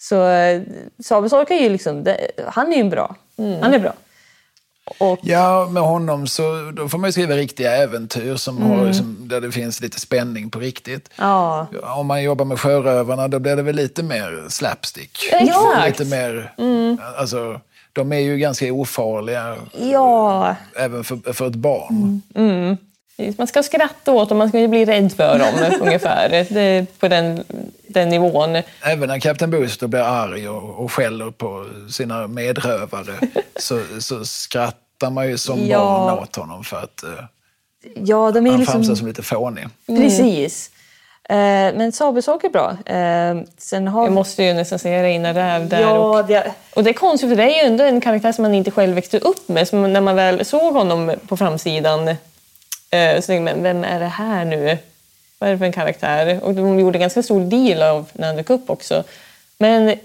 [0.00, 0.62] Så eh,
[1.04, 2.14] Sabelsork är ju liksom,
[2.46, 3.16] han är ju bra.
[3.38, 3.62] Mm.
[3.62, 3.92] Han är bra.
[4.98, 5.18] Och...
[5.22, 8.70] Ja, med honom så då får man ju skriva riktiga äventyr som mm.
[8.70, 11.10] har, liksom, där det finns lite spänning på riktigt.
[11.16, 11.66] Ja.
[11.82, 15.18] Om man jobbar med Sjörövarna då blir det väl lite mer slapstick.
[15.32, 15.86] Exakt.
[15.86, 16.98] Lite mer, mm.
[17.18, 17.60] alltså,
[17.92, 19.56] de är ju ganska ofarliga.
[19.72, 20.56] Ja.
[20.76, 22.22] Även för, för ett barn.
[22.34, 22.76] Mm.
[23.20, 23.34] Mm.
[23.38, 26.28] Man ska skratta åt dem, man ska bli rädd för dem ungefär.
[26.28, 27.44] Det på den,
[27.86, 28.62] den nivån.
[28.82, 33.14] Även när Kapten Buster blir arg och, och skäller på sina medrövare
[33.56, 35.78] så, så skrattar man ju som ja.
[35.78, 37.10] barn åt honom för att uh,
[37.94, 38.72] ja, de är han liksom...
[38.72, 39.68] framstår som lite fånig.
[39.86, 40.70] Precis.
[41.30, 42.76] Eh, men sabelsork är bra.
[42.86, 44.04] Eh, sen har...
[44.04, 45.80] Jag måste ju nästan säga Reine Räv där.
[45.80, 46.52] Ja, och, det...
[46.74, 48.94] och det är konstigt för det är ju ändå en karaktär som man inte själv
[48.94, 49.68] växte upp med.
[49.68, 52.14] Så när man väl såg honom på framsidan
[52.90, 54.78] eh, så tänkte man, vem är det här nu?
[55.38, 56.44] Vad är det för en karaktär?
[56.44, 59.04] Och de gjorde en ganska stor deal av när han dök upp också.
[59.58, 59.98] Men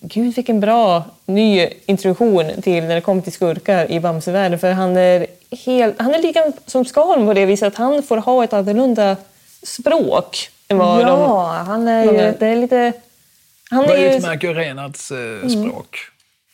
[0.00, 4.58] gud vilken bra ny introduktion till när det kommer till skurkar i Bamsevärlden.
[4.58, 8.16] För han är, helt, han är lika som Skalm på det viset att han får
[8.16, 9.16] ha ett annorlunda
[9.62, 11.66] språk än vad ja, de...
[11.66, 12.34] han är ju...
[12.38, 12.92] Det är lite...
[13.70, 14.54] Han utmärker ju...
[14.54, 15.72] Renats eh, mm.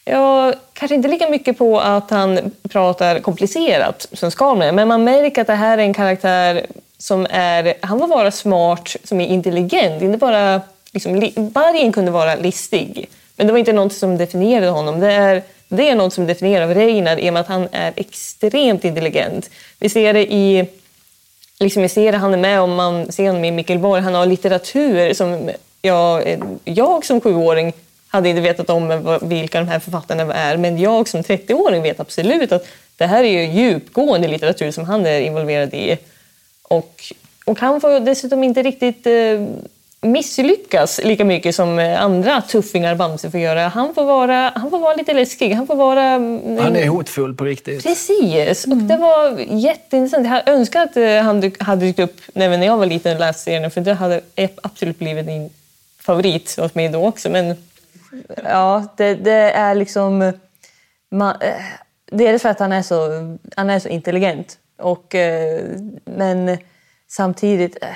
[0.09, 5.40] Ja, kanske inte lika mycket på att han pratar komplicerat som Skalman men man märker
[5.40, 6.66] att det här är en karaktär
[6.99, 7.75] som är...
[7.81, 10.03] Han får vara smart, som är intelligent.
[10.03, 10.61] Inte bara,
[10.92, 15.01] liksom, vargen kunde vara listig, men det var inte något som definierade honom.
[15.01, 18.85] Det är, det är något som definierar Reinar i och med att han är extremt
[18.85, 19.51] intelligent.
[19.79, 20.66] Vi ser det i
[21.59, 24.03] liksom ser det, han är med om, man ser honom i Mikkelborg.
[24.03, 25.51] han har litteratur som
[25.83, 27.73] jag, jag som sjuåring
[28.16, 32.52] hade inte vetat om vilka de här författarna är, men jag som 30-åring vet absolut
[32.52, 35.98] att det här är ju djupgående litteratur som han är involverad i.
[36.62, 37.02] Och,
[37.44, 39.12] och han får dessutom inte riktigt eh,
[40.00, 43.68] misslyckas lika mycket som andra tuffingar Bamse får göra.
[43.68, 45.55] Han får vara, han får vara lite läskig.
[45.55, 46.02] Han får vara...
[46.02, 47.83] Mm, han är hotfull på riktigt.
[47.83, 48.66] Precis.
[48.66, 48.79] Mm.
[48.79, 50.26] Och det var jätteintressant.
[50.26, 53.70] Jag önskar att eh, han hade dykt upp när jag var liten och läste serien
[53.70, 54.20] för det hade
[54.62, 55.50] absolut blivit min
[56.00, 57.31] favorit hos mig då också.
[57.31, 57.55] Men...
[58.44, 60.33] Ja, det, det är liksom...
[61.11, 61.62] Man, eh,
[62.11, 63.09] dels för att han är så,
[63.57, 64.59] han är så intelligent.
[64.79, 65.62] Och, eh,
[66.05, 66.59] men
[67.09, 67.88] samtidigt eh,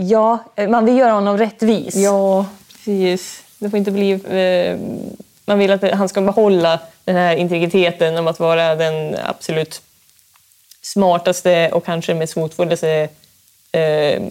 [0.00, 1.96] Ja, man vill göra honom rättvis.
[1.96, 3.44] Ja, precis.
[3.58, 4.20] Det får inte bli...
[5.44, 9.82] Man vill att han ska behålla den här integriteten om att vara den absolut
[10.82, 13.08] smartaste och kanske mest hotfullaste
[13.72, 14.22] eh,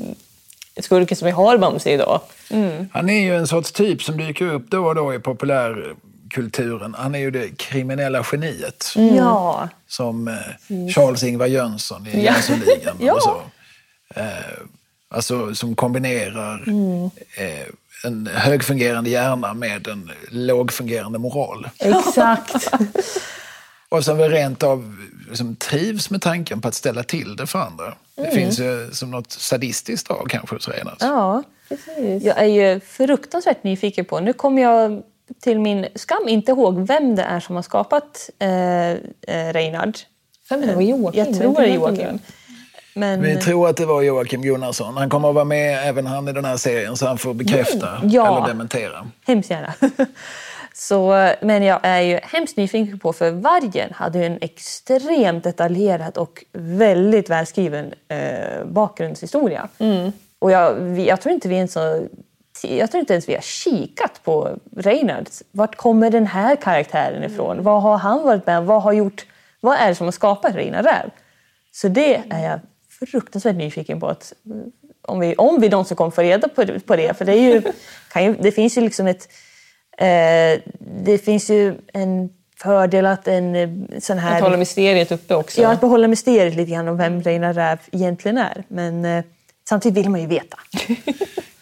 [0.81, 2.21] skurken som vi har Bamse idag.
[2.49, 2.89] Mm.
[2.93, 6.95] Han är ju en sorts typ som dyker upp då och då i populärkulturen.
[6.97, 8.93] Han är ju det kriminella geniet.
[8.95, 9.15] Mm.
[9.15, 9.69] Ja.
[9.87, 10.33] Som eh,
[10.95, 12.95] Charles-Ingvar Jönsson i Jönssonligan.
[12.99, 13.13] ja.
[13.15, 13.41] och så.
[14.15, 14.25] Eh,
[15.09, 16.63] Alltså som kombinerar
[17.37, 17.67] eh,
[18.03, 21.69] en högfungerande hjärna med en lågfungerande moral.
[21.79, 22.71] Exakt.
[23.89, 24.95] Och som väl rent av
[25.29, 27.93] liksom, trivs med tanken på att ställa till det för andra.
[28.15, 31.01] Det finns ju som något sadistiskt drag kanske hos Reinhardt.
[31.01, 32.23] Ja, Precis.
[32.23, 34.19] jag är ju fruktansvärt nyfiken på.
[34.19, 35.03] Nu kommer jag
[35.41, 39.97] till min skam inte ihåg vem det är som har skapat eh, eh, Reinhard.
[40.49, 41.25] Mig var Joakim.
[41.25, 42.19] Jag tror det är Joakim.
[42.93, 44.97] Men, Vi tror att det var Joakim Gunnarsson.
[44.97, 47.95] Han kommer att vara med även han i den här serien så han får bekräfta
[47.97, 48.37] Mm, ja.
[48.37, 49.07] eller dementera.
[49.27, 49.73] Hemskt gärna.
[50.79, 56.17] Så, men jag är ju hemskt nyfiken på, för Vargen hade ju en extremt detaljerad
[56.17, 59.67] och väldigt välskriven eh, bakgrundshistoria.
[60.39, 62.07] Och jag, vi, jag, tror inte vi ens har,
[62.63, 65.27] jag tror inte ens vi har kikat på Reinhard.
[65.51, 67.63] Vart kommer den här karaktären ifrån?
[67.63, 68.65] Vad har han varit med?
[68.65, 69.25] Vad, har gjort,
[69.61, 71.09] vad är det som har skapat Reinhard Räv?
[71.71, 72.59] Så det är jag
[73.11, 74.07] fruktansvärt nyfiken på.
[74.07, 74.33] Att,
[75.01, 77.17] om, vi, om vi någonsin kommer få reda på, på det.
[77.17, 77.61] För det, ju,
[78.15, 79.27] ju, det finns ju liksom ett...
[79.97, 84.35] Eh, det finns ju en fördel att en eh, sån här...
[84.35, 85.61] Att hålla mysteriet uppe också.
[85.61, 88.63] Ja, att behålla mysteriet lite grann om vem Reina Räv egentligen är.
[88.67, 89.23] Men eh,
[89.69, 90.57] samtidigt vill man ju veta.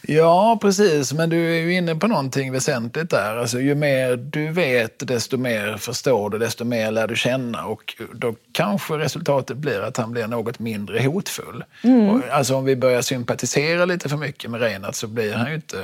[0.08, 1.13] Ja, precis.
[1.13, 3.38] Men du är ju inne på någonting väsentligt där.
[3.38, 7.65] Alltså, ju mer du vet, desto mer förstår du, desto mer lär du känna.
[7.65, 11.63] Och då kanske resultatet blir att han blir något mindre hotfull.
[11.84, 15.56] Och, alltså om vi börjar sympatisera lite för mycket med Reinhardt så blir han ju
[15.56, 15.78] inte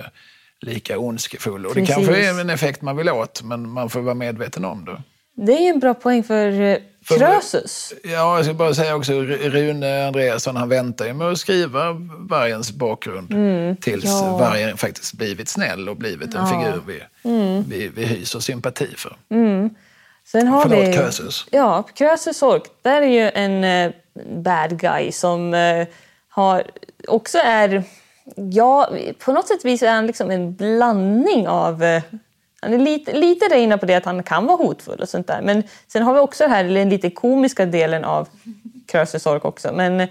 [0.62, 1.66] lika ondskefull.
[1.66, 1.96] Och det Precis.
[1.96, 5.02] kanske är en effekt man vill åt, men man får vara medveten om det.
[5.46, 7.94] Det är ju en bra poäng för eh, För- Krösus.
[8.04, 11.94] Ja, jag ska bara säga också, Rune Andreasson han väntar ju med att skriva
[12.30, 13.28] vargens bakgrund
[13.82, 14.16] tills Mm.
[14.18, 14.38] Ja.
[14.38, 17.64] vargen faktiskt blivit snäll och blivit en figur vi, Mm.
[17.70, 19.16] vi, vi hyser sympati för.
[20.28, 20.94] Sen har Förlåt, vi...
[20.94, 21.46] Krösus.
[21.52, 22.64] Ja, Krösus Ork.
[22.82, 23.92] Där är ju en eh,
[24.44, 25.88] bad guy som eh,
[26.30, 26.64] har,
[27.08, 27.84] också är...
[28.36, 31.84] Ja, på något sätt vis är han liksom en blandning av...
[31.84, 32.04] Eh,
[32.64, 35.42] han är lite, lite reina på det att han kan vara hotfull och sånt där.
[35.42, 38.28] Men sen har vi också här den lite komiska delen av
[38.88, 39.74] Krösus Ork också.
[39.74, 40.08] Men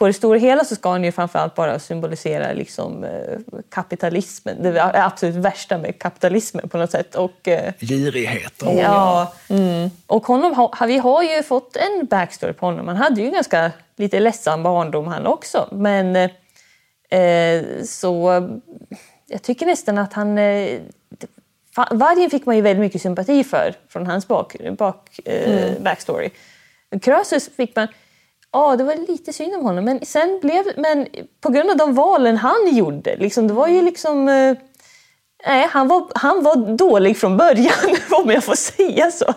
[0.00, 4.62] på det stora hela så ska han ju framförallt bara symbolisera liksom, eh, kapitalismen.
[4.62, 7.14] Det är absolut värsta med kapitalismen på något sätt.
[7.14, 8.78] Och, eh, Girigheten.
[8.78, 9.32] Ja.
[9.48, 9.90] Mm.
[10.06, 12.88] Och honom, vi har ju fått en backstory på honom.
[12.88, 15.68] Han hade ju ganska lite ledsam barndom han också.
[15.72, 16.30] Men eh,
[17.84, 18.42] så
[19.30, 20.38] jag tycker nästan att han...
[20.38, 20.80] Eh,
[21.90, 26.30] vargen fick man ju väldigt mycket sympati för från hans bak, bak, eh, backstory.
[27.02, 27.88] Krösus fick man...
[28.52, 29.84] Ja, det var lite synd om honom.
[29.84, 30.64] Men sen blev...
[30.76, 31.06] Men
[31.40, 34.28] på grund av de valen han gjorde, liksom, det var ju liksom...
[34.28, 34.56] Eh,
[35.46, 39.34] Nej, han var, han var dålig från början, om jag får säga så.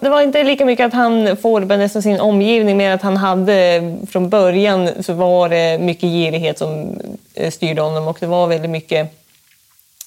[0.00, 3.82] Det var inte lika mycket att han formade nästan sin omgivning, mer att han hade
[4.10, 6.98] från början så var det mycket girighet som
[7.34, 9.00] eh, styrde honom och det var väldigt mycket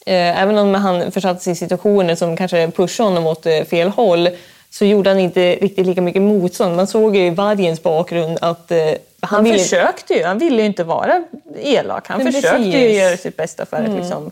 [0.06, 3.90] eh, Även om han försatte sig i situationer som kanske pushade honom åt eh, fel
[3.90, 4.30] håll
[4.70, 6.76] så gjorde han inte riktigt lika mycket motstånd.
[6.76, 9.60] Man såg ju i vargens bakgrund att eh, han, Han ville...
[9.60, 11.24] försökte ju, han ville ju inte vara
[11.62, 12.08] elak.
[12.08, 12.98] Han Men försökte ju precis.
[12.98, 14.32] göra sitt bästa för att liksom,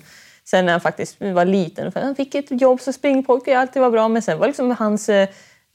[0.50, 3.92] Sen när han faktiskt var liten, för han fick ett jobb som springpojke, alltid var
[3.92, 4.08] bra.
[4.08, 5.30] Men sen var liksom hans eh,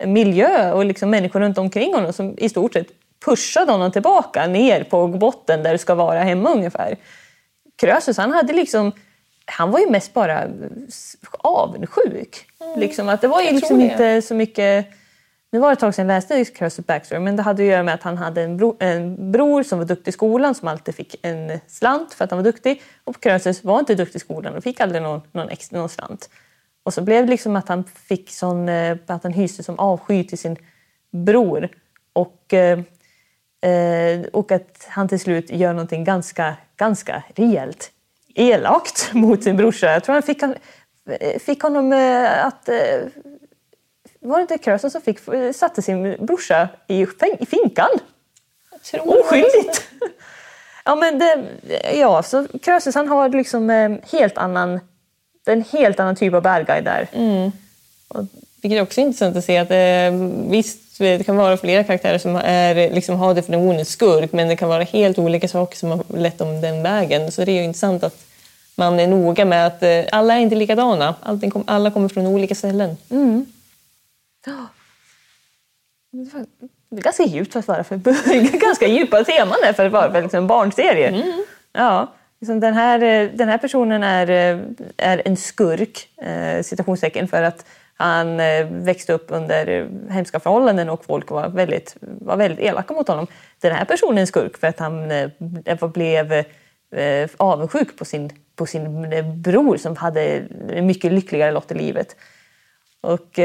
[0.05, 2.87] miljö och liksom människor runt omkring honom som i stort sett
[3.25, 6.97] pushade honom tillbaka ner på botten där du ska vara hemma ungefär.
[7.77, 8.93] Krösus, han hade liksom...
[9.45, 10.49] Han var ju mest bara
[11.39, 12.47] avundsjuk.
[12.77, 14.87] Liksom, att det var ju liksom inte så mycket...
[15.53, 17.83] Nu var det ett tag sedan jag läste Krösus backstory, men det hade att göra
[17.83, 20.95] med att han hade en, bro, en bror som var duktig i skolan som alltid
[20.95, 22.83] fick en slant för att han var duktig.
[23.05, 26.31] Och Krösus var inte duktig i skolan och fick aldrig någon, någon, extra, någon slant.
[26.83, 30.25] Och så blev det liksom att han fick sån, eh, att han hyste som avsky
[30.25, 30.57] till sin
[31.11, 31.69] bror.
[32.13, 32.79] Och, eh,
[33.71, 37.91] eh, och att han till slut gör någonting ganska, ganska rejält
[38.35, 39.87] elakt mot sin brorsa.
[39.87, 40.55] Jag tror han fick, han,
[41.41, 41.93] fick honom
[42.43, 42.69] att...
[44.23, 45.19] Eh, var det inte Krösen som fick,
[45.55, 47.07] satte sin brorsa i,
[47.39, 47.91] i finkan?
[49.01, 49.83] Oskyldigt!
[50.85, 51.45] ja, men det,
[51.95, 54.81] ja, så Krösus han har liksom en helt annan,
[55.47, 57.09] en helt annan typ av bad guy där.
[58.63, 60.19] Vilket är också intressant att se att eh,
[60.51, 64.69] visst, det kan vara flera karaktärer som är, liksom, har definitionen skurk men det kan
[64.69, 67.33] vara helt olika saker som har lett dem den vägen.
[67.33, 68.25] Så det är ju intressant att
[68.75, 71.15] man är noga med att eh, alla är inte likadana.
[71.23, 72.97] Allting kom, alla kommer från olika ställen.
[76.91, 77.97] Det är ganska djupt för att vara för
[78.59, 81.25] ganska djupa teman för att vara för liksom en barnserie.
[81.73, 84.61] Ja, liksom den, här, eh, den här personen är, eh,
[84.97, 88.37] är en skurk, eh, citationstecken, för att han
[88.85, 93.27] växte upp under hemska förhållanden och folk var väldigt, var väldigt elaka mot honom.
[93.61, 95.09] den här personen är en skurk för att han
[95.93, 96.45] blev
[97.37, 99.11] avundsjuk på sin, på sin
[99.43, 102.17] bror som hade en mycket lyckligare lott i livet.
[103.01, 103.39] Och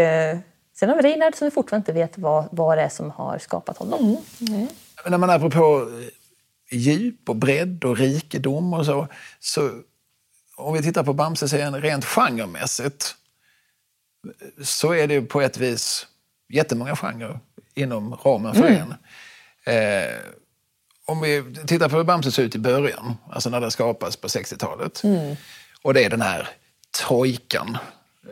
[0.80, 3.38] sen har vi Reinhard som vi fortfarande inte vet vad, vad det är som har
[3.38, 4.18] skapat honom.
[4.40, 4.54] Mm.
[4.54, 4.68] Mm.
[5.08, 5.90] När man apropå
[6.72, 9.08] djup och bredd och rikedom och så,
[9.40, 9.72] så
[10.56, 13.16] om vi tittar på Bamse-serien rent genremässigt
[14.64, 16.08] så är det på ett vis
[16.50, 17.40] jättemånga genrer
[17.74, 18.82] inom ramen för mm.
[18.82, 18.94] en.
[19.74, 20.16] Eh,
[21.06, 24.28] om vi tittar på hur Bamse ser ut i början, alltså när den skapas på
[24.28, 25.04] 60-talet.
[25.04, 25.36] Mm.
[25.82, 26.50] Och det är den här
[27.00, 27.78] trojkan.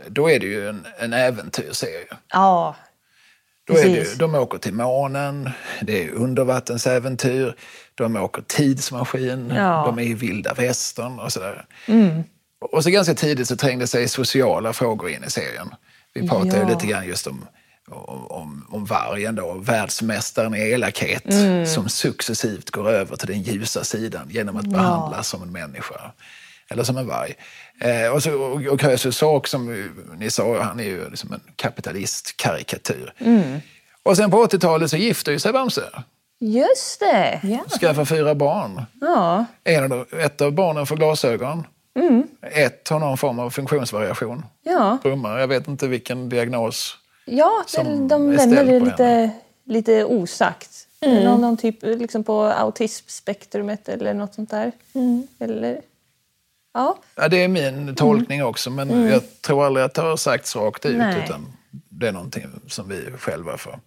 [0.07, 2.17] Då är det ju en, en äventyrsserie.
[2.31, 2.75] Ja,
[3.67, 5.49] då är det, de åker till månen,
[5.81, 7.55] det är undervattensäventyr,
[7.95, 9.83] de åker tidsmaskin, ja.
[9.85, 11.65] de är i vilda västern och sådär.
[11.87, 12.23] Mm.
[12.71, 15.69] Och så ganska tidigt så trängde sig sociala frågor in i serien.
[16.13, 16.69] Vi pratade ja.
[16.69, 17.45] lite grann just om,
[18.27, 21.65] om, om vargen då, världsmästaren i elakhet mm.
[21.65, 24.71] som successivt går över till den ljusa sidan genom att ja.
[24.71, 26.11] behandlas som en människa.
[26.71, 27.33] Eller som en varg.
[27.79, 31.41] Eh, och, så, och, och Krösus Sork, som ni sa, han är ju liksom en
[31.55, 33.13] kapitalistkarikatyr.
[33.17, 33.59] Mm.
[34.03, 35.83] Och sen på 80-talet så gifter sig Bamse.
[36.39, 37.39] Just det!
[37.43, 37.77] Ja.
[37.79, 38.85] Skaffar fyra barn.
[39.01, 39.45] Ja.
[39.63, 41.67] En av, ett av barnen får glasögon.
[41.99, 42.27] Mm.
[42.41, 44.45] Ett har någon form av funktionsvariation.
[44.63, 44.97] Ja.
[45.03, 45.39] Brummar.
[45.39, 49.29] Jag vet inte vilken diagnos Ja, som de lämnar det lite,
[49.63, 50.87] lite osagt.
[51.01, 51.23] Mm.
[51.23, 54.71] Någon, någon typ liksom på autismspektrumet eller något sånt där.
[54.93, 55.27] Mm.
[55.39, 55.81] Eller
[56.75, 56.97] Ja.
[57.15, 58.49] ja det är min tolkning mm.
[58.49, 59.07] också, men mm.
[59.07, 60.97] jag tror aldrig att det har sagts rakt ut.
[60.97, 61.23] Nej.
[61.25, 61.53] Utan
[61.89, 63.79] det är någonting som vi själva får,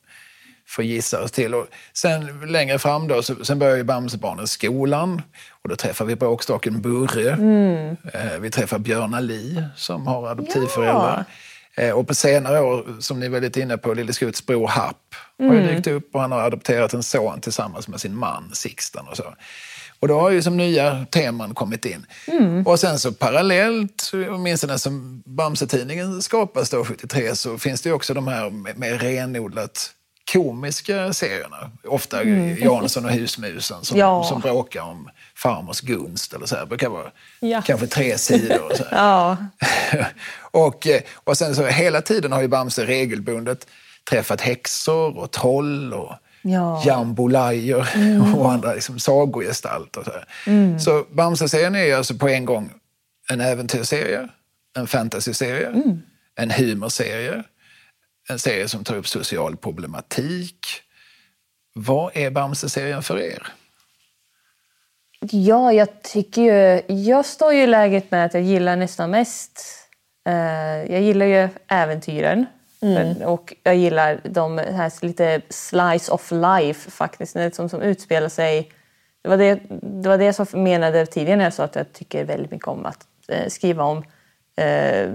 [0.67, 1.55] får gissa oss till.
[1.55, 5.23] Och sen längre fram då, så, sen börjar ju Bamsebarnen skolan.
[5.63, 7.33] Och då träffar vi bråkstaken Burre.
[7.33, 7.97] Mm.
[8.13, 11.25] Eh, vi träffar Björna Li som har adoptivföräldrar.
[11.75, 11.83] Ja.
[11.83, 15.15] Eh, och på senare år, som ni var lite inne på, Lille Skuts bror Happ
[15.39, 15.75] har ju mm.
[15.75, 19.35] dykt upp och han har adopterat en son tillsammans med sin man Sixten och så.
[20.01, 22.07] Och då har ju som nya teman kommit in.
[22.27, 22.67] Mm.
[22.67, 28.15] Och sen så parallellt, åtminstone som Bamse-tidningen skapas då 73, så finns det ju också
[28.15, 29.95] de här med renodlat
[30.33, 31.71] komiska serierna.
[31.85, 32.57] Ofta mm.
[32.57, 34.25] Jansson och husmusen som, ja.
[34.25, 36.35] som bråkar om farmors gunst.
[36.35, 36.63] Eller så här.
[36.63, 37.63] Det brukar vara ja.
[37.63, 38.73] kanske tre sidor.
[38.75, 39.37] Så ja.
[40.51, 43.67] och, eh, och sen så hela tiden har ju Bamse regelbundet
[44.11, 46.83] träffat häxor och troll och ja.
[46.87, 48.35] jambolajor mm.
[48.35, 50.03] och andra liksom, sagogestalter.
[50.05, 50.13] Så,
[50.51, 50.81] mm.
[50.81, 52.71] så Bamse-serien är alltså på en gång
[53.31, 54.29] en äventyrsserie,
[54.77, 56.03] en fantasyserie, mm.
[56.37, 57.43] en humorserie,
[58.29, 60.67] en serie som tar upp social problematik.
[61.75, 63.43] Vad är Bamse-serien för er?
[65.21, 66.83] Ja, jag tycker ju...
[66.95, 69.65] Jag står ju i läget med att jag gillar nästan mest...
[70.29, 72.47] Eh, jag gillar ju äventyren.
[72.81, 73.23] Mm.
[73.23, 78.73] Och jag gillar de här lite slice of life faktiskt, som, som utspelar sig.
[79.23, 82.25] Det var det, det var det jag menade tidigare när jag sa att jag tycker
[82.25, 84.05] väldigt mycket om att eh, skriva om
[84.57, 85.11] eh,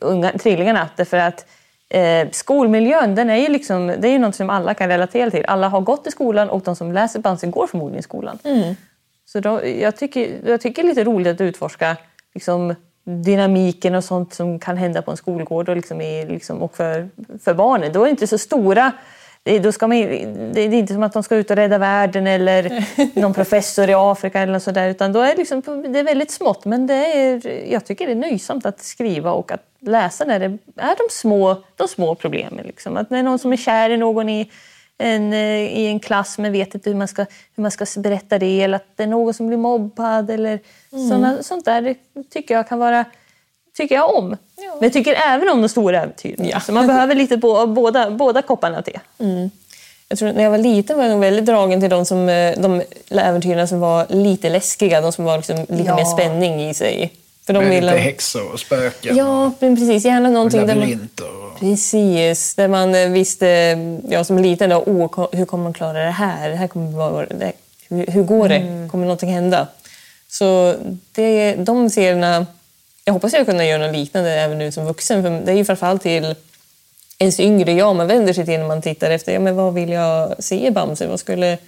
[0.00, 0.88] unga, trillingarna.
[0.96, 1.46] Därför att
[1.88, 5.44] eh, skolmiljön, den är ju liksom, det är ju något som alla kan relatera till.
[5.44, 8.38] Alla har gått i skolan och de som läser Bamse går förmodligen i skolan.
[8.44, 8.74] Mm.
[9.24, 11.96] Så då, jag, tycker, jag tycker det är lite roligt att utforska
[12.34, 16.76] liksom, dynamiken och sånt som kan hända på en skolgård och, liksom är, liksom, och
[16.76, 17.08] för,
[17.44, 17.92] för barnen.
[17.92, 18.92] Då är det inte så stora
[19.62, 19.98] då ska man,
[20.52, 22.86] det är inte som att de ska ut och rädda världen eller
[23.20, 24.88] någon professor i Afrika eller sådär.
[24.88, 25.62] Utan då är det, liksom,
[25.92, 26.64] det är väldigt smått.
[26.64, 30.44] Men det är, jag tycker det är nöjsamt att skriva och att läsa när det
[30.76, 32.66] är de små, de små problemen.
[32.66, 32.96] Liksom.
[32.96, 34.50] Att när någon som är kär i någon i
[34.98, 37.26] en, eh, i en klass men vet inte hur man, ska,
[37.56, 40.60] hur man ska berätta det eller att det är någon som blir mobbad eller
[40.92, 41.08] mm.
[41.08, 41.82] såna, sånt där.
[41.82, 41.96] Det
[42.30, 43.04] tycker jag kan vara
[43.76, 44.36] tycker jag om.
[44.56, 44.74] Ja.
[44.74, 46.48] Men jag tycker även om de stora äventyren.
[46.48, 46.60] Ja.
[46.60, 48.98] Så man behöver lite på, båda, båda kopparna till.
[49.18, 49.50] Mm.
[50.08, 52.82] Jag tror när jag var liten var jag väldigt dragen till de, som, eh, de
[53.10, 55.96] äventyren som var lite läskiga, de som var liksom lite ja.
[55.96, 57.12] mer spänning i sig.
[57.46, 59.16] För de Med lite häxor och spöken.
[59.16, 60.04] Ja, precis.
[60.04, 61.08] Gärna någonting och där man,
[61.60, 63.46] Precis, där man eh, visste,
[64.08, 66.48] jag som liten, då, oh, hur kommer man klara det här?
[66.48, 67.52] Det här kommer vara, det,
[67.88, 68.56] hur, går det?
[68.56, 68.88] Mm.
[68.88, 69.66] Kommer någonting hända?
[70.28, 70.74] Så
[71.12, 72.46] det, de serierna,
[73.04, 75.22] jag hoppas jag kunna göra något liknande även nu som vuxen.
[75.22, 76.34] För det är ju framförallt till
[77.18, 79.90] ens yngre jag man vänder sig till när man tittar efter ja, men vad vill
[79.90, 81.06] jag se i Bamse.
[81.06, 81.58] Vad skulle,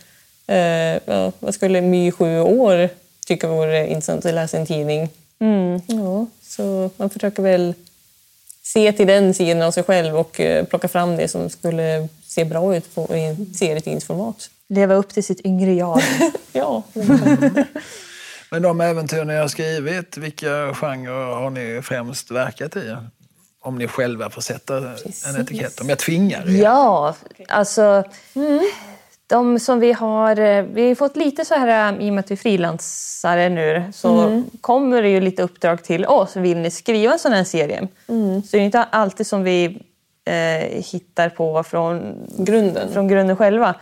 [0.47, 2.89] eh, ja, vad skulle My, sju år,
[3.27, 5.09] tycka vore intressant att läsa i en tidning?
[5.39, 5.81] Mm.
[5.87, 7.75] Ja, så man försöker väl
[8.63, 12.45] se till den sidan av sig själv och eh, plocka fram det som skulle se
[12.45, 14.51] bra ut på, i serietidningsformat.
[14.69, 16.03] Leva upp till sitt yngre jag.
[16.53, 16.83] ja.
[18.51, 22.97] Men de äventyr ni har skrivit, vilka genrer har ni främst verkat i?
[23.61, 25.27] Om ni själva får sätta Precis.
[25.27, 25.81] en etikett.
[25.81, 26.63] Om jag tvingar er.
[26.63, 27.15] Ja,
[27.49, 28.05] alltså...
[28.35, 28.61] Mm.
[29.27, 32.21] De som vi har, eh, vi har fått lite så här, eh, i och med
[32.25, 36.37] att vi är frilansare nu, så kommer det ju lite uppdrag till oss.
[36.37, 37.89] Vill ni skriva en sån här serie?
[38.43, 39.65] Så det är inte alltid som vi
[40.25, 42.93] eh, hittar på från Grunden.
[42.93, 43.75] från grunden själva.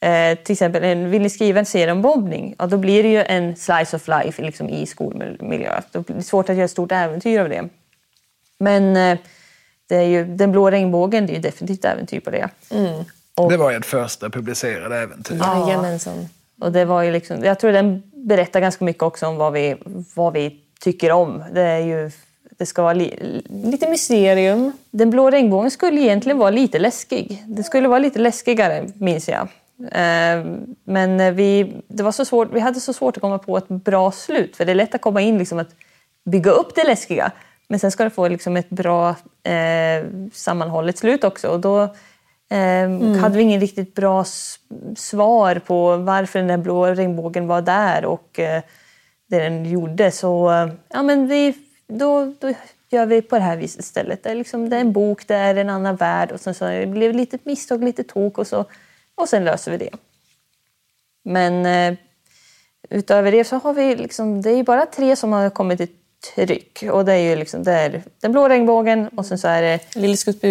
[0.00, 2.54] Eh, till exempel, en- vill ni skriva en serie om bombning?
[2.58, 5.80] Ja, då blir det ju en slice of life liksom, i skolmiljö.
[5.92, 7.68] Då blir det svårt att göra ett stort äventyr av det.
[8.58, 9.18] Men eh,
[9.88, 12.48] det är ju, Den blå regnbågen det är ju definitivt äventyr på det.
[13.38, 15.36] Och- Det var ert första publicerade äventyr.
[15.36, 16.28] Jajamensan.
[16.60, 19.76] Och det var ju liksom, jag tror den berättar ganska mycket också om vad vi,
[20.14, 21.44] vad vi tycker om.
[21.52, 22.10] Det, är ju,
[22.58, 24.72] det ska vara li, Lite mysterium.
[24.90, 27.44] Den blå regnbågen skulle egentligen vara lite läskig.
[27.46, 29.48] Det skulle vara lite läskigare, minns jag.
[29.92, 30.44] Eh,
[30.84, 34.10] Men vi, det var så svårt, vi hade så svårt att komma på ett bra
[34.12, 34.56] slut.
[34.56, 35.70] För det är lätt att komma in liksom att
[36.24, 37.30] bygga upp det läskiga.
[37.68, 39.08] Men sen ska det få liksom ett bra
[39.42, 41.48] eh, sammanhållet slut också.
[41.48, 41.94] Och då
[42.48, 44.24] eh, hade vi ingen riktigt bra
[44.96, 48.62] svar på varför den där blå regnbågen var där och eh,
[49.26, 50.10] det den gjorde.
[50.10, 51.54] Så eh, ja, men vi,
[51.86, 52.52] då, då
[52.90, 54.22] gör vi på det här viset istället.
[54.22, 56.64] Det är, liksom, det är en bok, det är en annan värld och sen så
[56.64, 58.64] det blev det lite misstag, lite tok och, så,
[59.14, 59.90] och sen löser vi det.
[61.22, 61.98] Men eh,
[62.90, 65.88] utöver det så har vi liksom, det är bara tre som har kommit i
[66.34, 66.84] tryck.
[66.92, 69.96] Och det är ju liksom, det är den blå regnbågen och sen så är det
[69.96, 70.50] Lille Skutt blir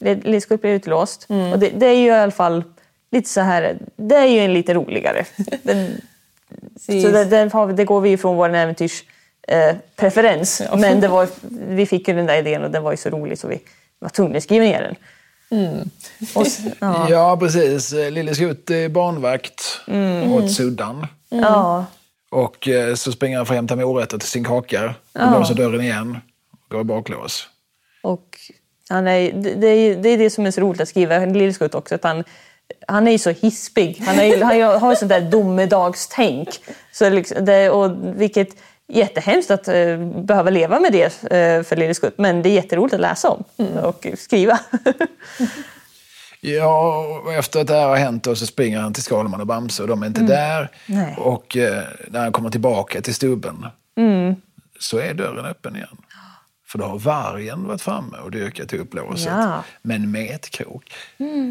[0.00, 1.26] Lillskutt blir utlåst.
[1.52, 2.64] Och det, det är ju i alla fall
[3.10, 5.24] lite så här, det är ju en lite roligare.
[5.62, 6.00] Den,
[6.80, 9.02] så det, har, vi- det går vi ifrån vår äventyrs
[9.48, 10.62] eh, preferens.
[10.70, 10.76] Ja.
[10.76, 11.28] Men det var,
[11.68, 13.60] vi fick ju den där idén och den var ju så rolig så vi
[13.98, 14.96] var tvungna att skriva ner den.
[16.34, 17.06] Och, s- ja.
[17.10, 17.92] Ja, precis.
[17.92, 19.80] Lille Skutt är barnvakt
[20.32, 21.06] åt Suddan.
[21.28, 21.86] Ja.
[22.30, 24.94] Och eh, så springer han för att hämta morötter till sin kaka.
[25.12, 26.18] Och låser dörren igen.
[26.68, 27.48] Går i baklås.
[28.02, 28.38] Och
[28.90, 31.74] han är, det, det, är, det är det som är så roligt att skriva Lillskutt
[31.74, 31.94] också.
[31.94, 32.24] Att han,
[32.88, 34.02] han är ju så hispig.
[34.06, 36.48] Han, är, han har ju sånt där domedagstänk.
[36.92, 38.48] Så liksom det, och vilket
[38.88, 42.18] jättehemskt att eh, behöva leva med det eh, för Lillskutt.
[42.18, 43.44] Men det är jätteroligt att läsa om
[43.82, 44.60] och skriva.
[46.42, 49.46] Ja, och efter att det här har hänt då så springer han till Skalman och
[49.46, 50.70] Bamse och de är inte där.
[50.86, 51.14] Nej.
[51.18, 53.66] Och eh, när han kommer tillbaka till stubben
[54.78, 55.96] så är dörren öppen igen.
[56.70, 59.26] För då har vargen varit framme och dyrkat upp låset.
[59.26, 59.64] Ja.
[59.82, 60.92] Men med ett krok.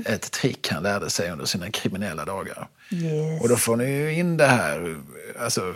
[0.06, 2.68] Ett trick han lärde sig under sina kriminella dagar.
[2.92, 3.42] Yes.
[3.42, 4.98] Och då får ni ju in det här,
[5.40, 5.76] alltså,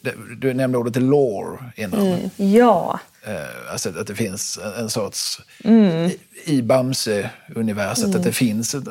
[0.00, 2.30] det, du nämnde ordet lore innan.
[2.36, 3.00] Ja.
[3.22, 8.88] Eh, alltså att det finns en, sorts, i, i Bamse-universet, att det finns ett,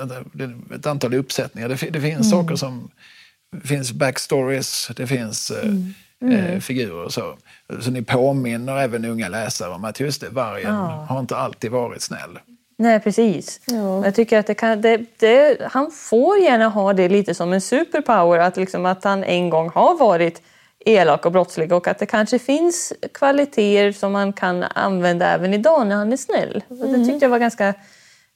[0.75, 1.69] ett, antal uppsättningar.
[1.69, 2.89] Det, det finns saker som,
[3.61, 5.51] det finns backstories, det finns
[6.21, 7.37] eh, eh, figurer och så.
[7.81, 12.01] Så ni påminner även unga läsare om att just det, vargen har inte alltid varit
[12.01, 12.39] snäll.
[12.77, 13.61] Nej, precis.
[13.65, 14.05] Ja.
[14.05, 17.61] Jag tycker att det kan, det, det, han får gärna ha det lite som en
[17.61, 20.41] superpower, att, liksom, att han en gång har varit
[20.85, 25.87] elak och brottslig och att det kanske finns kvaliteter som man kan använda även idag
[25.87, 26.63] när han är snäll.
[26.67, 27.73] Och det tyckte jag var ganska, eh,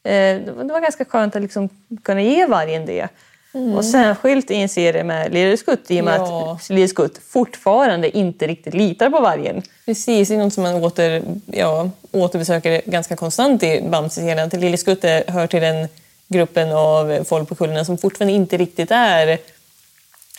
[0.03, 1.69] det var det var ganska skönt att liksom
[2.03, 3.07] kunna ge vargen det.
[3.53, 6.51] Och särskilt i en serie med Lille Skutt i och med Ja.
[6.61, 9.61] att Lille Skutt fortfarande inte riktigt litar på vargen.
[9.85, 14.39] Precis, det är något som man åter, ja, återbesöker ganska konstant i Bamse-serien.
[14.39, 15.87] Att Lille Skutte hör till den
[16.27, 19.37] gruppen av folk på kullen som fortfarande inte riktigt är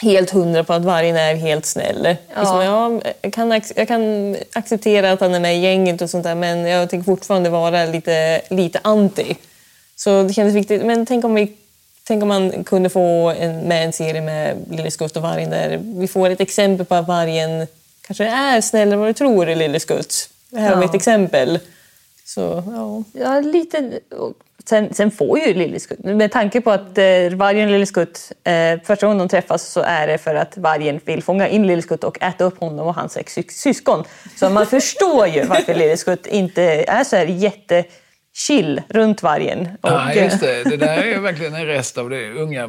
[0.02, 2.02] helt hundra på att vargen är helt snäll.
[2.36, 6.24] Liksom, ja, jag, kan, jag kan acceptera att han är med i gänget och sånt
[6.24, 9.36] där men jag tänker fortfarande vara lite, lite anti.
[9.96, 10.84] Så det kändes viktigt.
[10.84, 11.52] Men tänk om, vi,
[12.04, 15.80] tänk om man kunde få en, med en serie med Lille Skutt och vargen där
[15.82, 17.66] vi får ett exempel på att vargen
[18.06, 20.28] kanske är snällare än vad du tror, Lille Skutt.
[20.50, 20.88] Det här har vi Ja.
[20.88, 21.58] ett exempel.
[22.26, 23.02] Så, ja.
[23.20, 23.90] Ja, lite.
[24.66, 29.06] Sen, sen får ju Lilleskutt, med tanke på att eh, vargen och Lilleskutt, eh, första
[29.06, 32.44] gången de träffas så är det för att vargen vill fånga in Lilleskutt och äta
[32.44, 34.04] upp honom och hans sex sy- syskon.
[34.36, 37.26] Så man förstår ju varför Lilleskutt inte är så här
[38.34, 39.68] jättechill runt vargen.
[39.80, 40.64] Och, Ja, just det.
[40.64, 42.68] Det där är ju verkligen en rest av det unga,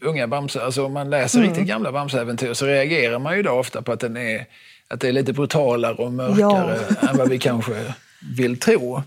[0.00, 0.62] unga Bamse.
[0.62, 4.00] Alltså om man läser riktigt gamla Bamse-äventyr så reagerar man ju då ofta på att,
[4.00, 4.46] den är,
[4.88, 6.78] att det är lite brutalare och mörkare
[7.10, 7.94] än vad vi kanske
[8.36, 9.02] vill tro.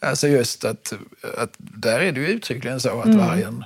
[0.00, 0.92] Alltså just att,
[1.38, 3.64] att där är det ju uttryckligen så att vargen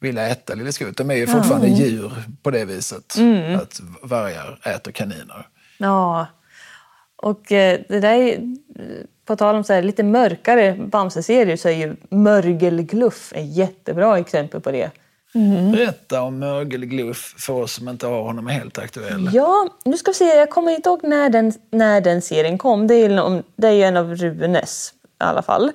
[0.00, 0.96] vill äta Lille Skutt.
[0.96, 2.12] De är ju fortfarande djur
[2.42, 3.16] på det viset.
[3.62, 5.46] Att vargar äter kaniner.
[5.78, 6.26] Ja.
[7.16, 8.38] Och eh, det där är,
[9.24, 14.60] på tal om så här, lite mörkare Bamse-serier så är ju Mörgelgluff ett jättebra exempel
[14.60, 14.90] på det.
[15.72, 19.30] Berätta om Mörgelgluff för oss som inte har honom helt aktuell.
[19.32, 20.24] Ja, nu ska vi se.
[20.24, 22.86] Jag kommer inte ihåg när den, när den serien kom.
[22.86, 25.72] Det är, det är ju en av Runes i alla fall.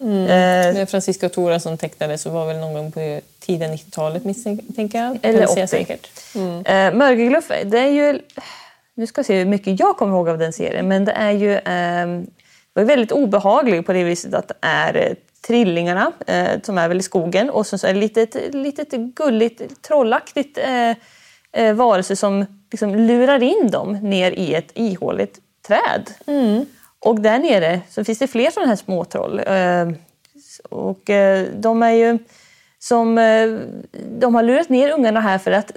[0.00, 0.76] Mm.
[0.76, 5.18] Eh, Francisco Tora som tecknade så var väl någon gång på tidiga 90-talet misstänker jag.
[5.22, 5.66] Eller 80.
[5.66, 6.10] Säkert.
[6.34, 6.66] Mm.
[6.66, 8.20] Eh, Mörgergluff, det är ju...
[8.94, 11.32] Nu ska jag se hur mycket jag kommer ihåg av den serien, men det är
[11.32, 11.52] ju...
[11.52, 12.22] Eh,
[12.74, 15.14] var väldigt obehaglig på det viset att det är eh,
[15.46, 20.58] trillingarna eh, som är väl i skogen och så är det litet, litet gulligt trollaktigt
[20.58, 20.90] eh,
[21.52, 26.10] eh, varelse som liksom lurar in dem ner i ett ihåligt träd.
[26.26, 26.66] Mm.
[26.98, 29.38] Och där nere så finns det fler sådana här småtroll.
[29.46, 29.88] Eh,
[30.70, 31.10] och
[31.54, 32.18] de är ju
[32.78, 33.18] som...
[33.18, 33.58] Eh,
[34.18, 35.72] de har lurat ner ungarna här för att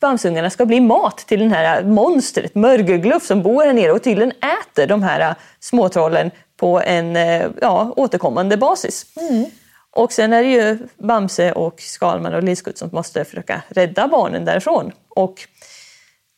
[0.00, 4.32] Bamsungarna ska bli mat till den här monstret, Mörgergluff, som bor här nere och tydligen
[4.32, 7.16] äter de här småtrollen på en
[7.60, 9.06] ja, återkommande basis.
[9.16, 9.44] Mm.
[9.90, 14.44] Och sen är det ju Bamse och Skalman och Lillskutt som måste försöka rädda barnen
[14.44, 14.92] därifrån.
[15.08, 15.34] Och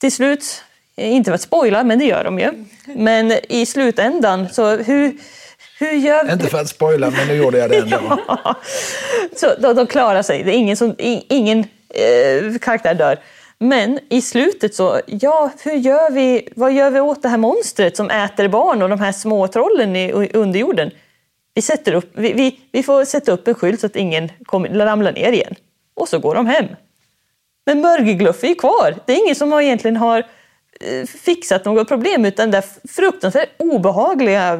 [0.01, 0.65] till slut
[0.97, 2.65] inte för att spoila, men det gör de ju.
[2.85, 5.17] Men i slutändan, så hur,
[5.79, 6.33] hur gör?
[6.33, 8.19] Inte för att spoila, men nu gjorde jag det ändå.
[8.29, 8.55] ja.
[9.37, 10.43] Så de, de klarar sig.
[10.43, 11.59] Det är ingen, som, ingen
[11.95, 13.19] eh, karaktär dör.
[13.59, 17.97] Men i slutet så, ja, hur gör vi, vad gör vi åt det här monstret
[17.97, 20.91] som äter barn och de här små trollen i underjorden?
[21.55, 24.69] Vi, sätter upp, vi, vi, vi får sätta upp en skylt så att ingen kommer,
[24.69, 25.55] ramlar ner igen.
[25.95, 26.67] Och så går de hem.
[27.67, 28.95] Men Mörgegluff är ju kvar.
[29.07, 30.19] Det är ingen som egentligen har
[30.81, 34.55] eh, fixat något problem utan den där fruktansvärt obehagliga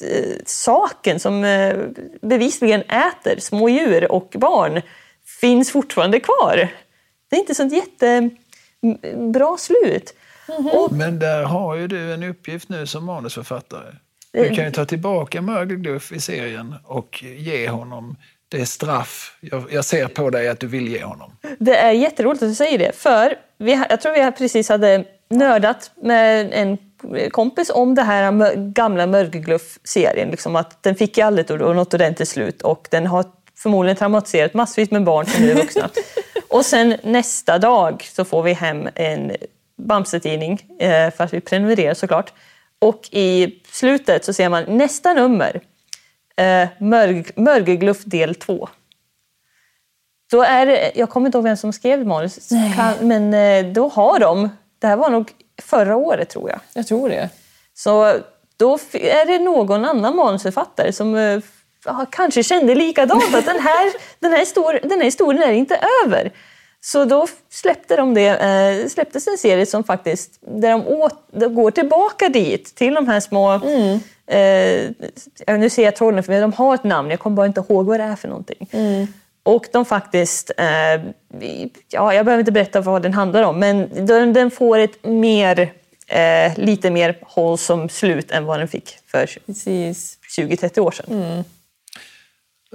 [0.00, 1.76] eh, saken som eh,
[2.22, 4.82] bevisligen äter små djur och barn
[5.40, 6.68] finns fortfarande kvar.
[7.30, 7.72] Det är inte sånt
[8.82, 10.14] jättebra slut.
[10.48, 10.70] Mm -hmm.
[10.70, 13.94] och, Men där har ju du en uppgift nu som manusförfattare.
[14.32, 18.16] Du kan ju ta tillbaka Mörgelgluff i serien och ge honom
[18.48, 21.32] det straff jag, jag, ser på dig att du vill ge honom.
[21.58, 22.96] Det är jätteroligt att du säger det.
[22.96, 26.78] För vi, jag tror vi precis hade nördat med en
[27.30, 30.30] kompis om det här gamla Mörgergluff-serien.
[30.30, 33.24] Liksom att den fick ju aldrig något ordentligt slut och den har
[33.56, 35.90] förmodligen traumatiserat massvis med barn som nu är vuxna.
[36.50, 39.32] och sen nästa dag så får vi hem en
[39.76, 42.32] Bamse-tidning, eh, fast vi prenumererar såklart.
[42.78, 45.60] Och i slutet så ser man nästa nummer,
[46.36, 46.68] eh,
[47.36, 48.68] Mörgergluff del 2.
[50.30, 52.50] Då är det, jag kommer inte ihåg vem som skrev manus,
[53.00, 54.48] men eh, då har de
[54.80, 55.32] det här var nog
[55.62, 56.60] förra året tror jag.
[56.72, 57.28] Jag tror det.
[57.74, 58.18] Så
[58.56, 61.42] då är det någon annan manusförfattare som
[62.10, 66.32] kanske kände likadant, att den här, den, här histor den här historien är inte över.
[66.80, 71.54] Så då släppte de det, eh, släpptes en serie som faktiskt, där de, åt, de
[71.54, 73.50] går tillbaka dit, till de här små...
[73.50, 74.00] Mm.
[74.26, 77.86] Eh, nu ser jag trollen, för de har ett namn, jag kommer bara inte ihåg
[77.86, 78.68] vad det är för någonting.
[78.72, 79.06] Mm.
[79.42, 81.02] Och de faktiskt, eh,
[81.88, 85.72] ja, jag behöver inte berätta vad den handlar om, men den, den får ett mer,
[86.06, 91.06] eh, lite mer hållsom slut än vad den fick för 20-30 år sedan.
[91.10, 91.44] Mm.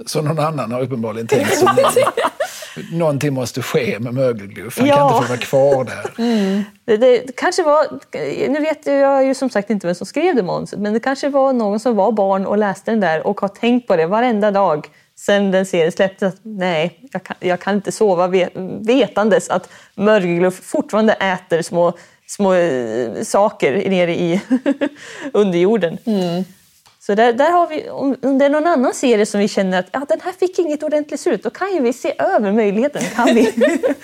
[0.06, 1.68] Så någon annan har uppenbarligen tänkt som
[2.92, 4.78] Någonting måste ske med Mögelgluff.
[4.78, 4.96] Han ja.
[4.96, 6.10] kan inte få vara kvar där.
[6.18, 6.64] Mm.
[6.84, 7.86] Det, det, kanske var,
[8.48, 11.28] nu vet jag ju som sagt inte vem som skrev det manuset, men det kanske
[11.28, 14.50] var någon som var barn och läste den där och har tänkt på det varenda
[14.50, 14.88] dag
[15.18, 18.28] sen den serien släpptes att nej, jag kan, jag kan inte sova
[18.80, 21.92] vetandes att Mörgegluff fortfarande äter små,
[22.26, 24.40] små äh, saker nere i
[25.32, 25.98] underjorden.
[26.04, 26.44] Mm.
[27.06, 29.86] Så där, där har vi, om det är någon annan serie som vi känner att
[29.92, 33.02] ja, den här fick inget ordentligt slut, då kan ju vi se över möjligheten.
[33.14, 33.52] Kan vi,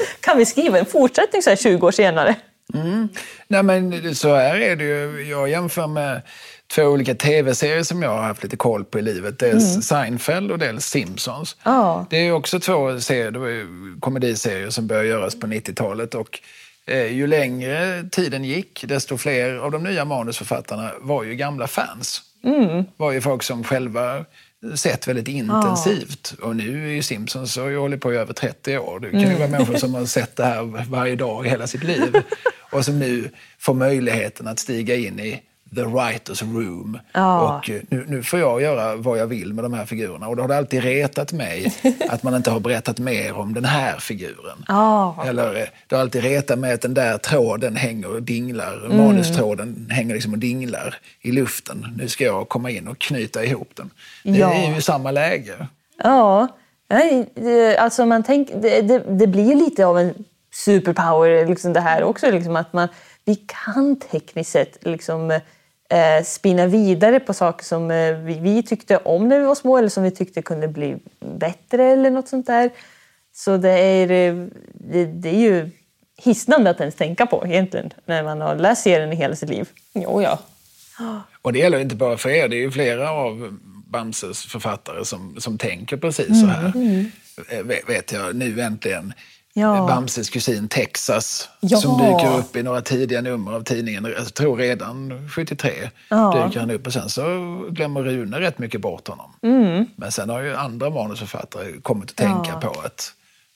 [0.20, 2.34] kan vi skriva en fortsättning så här 20 år senare?
[2.74, 3.09] Mm.
[3.48, 5.26] Nej, men så här är det ju.
[5.30, 6.22] Jag jämför med
[6.74, 9.38] två olika tv-serier som jag har haft lite koll på i livet.
[9.38, 9.82] Dels mm.
[9.82, 11.57] Seinfeld och dels Simpsons.
[11.64, 12.05] Oh.
[12.11, 13.66] Det är också två serier, det var ju
[14.00, 16.14] komediserier som började göras på 90-talet.
[16.14, 16.40] Och
[16.86, 22.22] eh, ju längre tiden gick, desto fler av de nya manusförfattarna var ju gamla fans.
[22.45, 22.84] Mm.
[22.97, 24.24] var ju folk som själva
[24.74, 26.34] sett väldigt intensivt.
[26.38, 26.49] Oh.
[26.49, 29.01] Och nu är ju Simpsons har ju hållit på i över 30 år.
[29.01, 29.38] Det kan ju mm.
[29.38, 32.12] vara människor som har sett det här varje dag i hela sitt liv.
[32.72, 35.43] och som nu får möjligheten att stiga in i
[35.74, 36.98] the writers room.
[37.12, 37.58] Ja.
[37.58, 40.28] Och eh, nu, nu, får jag göra vad jag vill med de här figurerna.
[40.28, 41.74] Och då har det alltid retat mig
[42.08, 44.64] att man inte har berättat mer om den här figuren.
[44.68, 45.24] Ja.
[45.26, 48.84] Eller eh, det har alltid retat mig att den där tråden hänger och dinglar.
[48.84, 48.96] Mm.
[48.96, 51.86] Manustråden hänger liksom och dinglar i luften.
[51.96, 53.90] Nu ska jag komma in och knyta ihop den.
[54.24, 54.54] Det ja.
[54.54, 55.66] är ju samma läge.
[56.02, 56.48] Ja,
[57.78, 60.14] alltså man tänk, det, det, det blir lite av en
[60.52, 62.30] superpower liksom det här också.
[62.30, 62.88] Liksom att man,
[63.24, 65.40] vi kan tekniskt sett liksom
[65.93, 69.78] eh, spinna vidare på saker som eh, vi, vi, tyckte om när vi var små
[69.78, 72.70] eller som vi tyckte kunde bli bättre eller något sånt där.
[73.34, 75.70] Så det är, eh, det, det är ju
[76.16, 79.68] hisnande att ens tänka på egentligen när man har läst serien i hela sitt liv.
[79.95, 80.38] Jo, ja.
[81.43, 85.36] Och det gäller inte bara för er, det är ju flera av Bamses författare som,
[85.40, 86.72] som tänker precis så här.
[87.49, 89.12] Eh, Vet, vet jag nu äntligen.
[89.55, 89.86] Ja.
[89.86, 91.78] Bamses kusin Texas Ja.
[91.78, 94.05] som dyker upp i några tidiga nummer av tidningen.
[94.16, 96.44] Jag tror redan 73 Ja.
[96.46, 97.22] dyker han upp och sen så
[97.70, 99.30] glömmer Rune rätt mycket bort honom.
[99.96, 102.61] Men sen har ju andra manusförfattare kommit att tänka Mm.
[102.61, 103.12] På att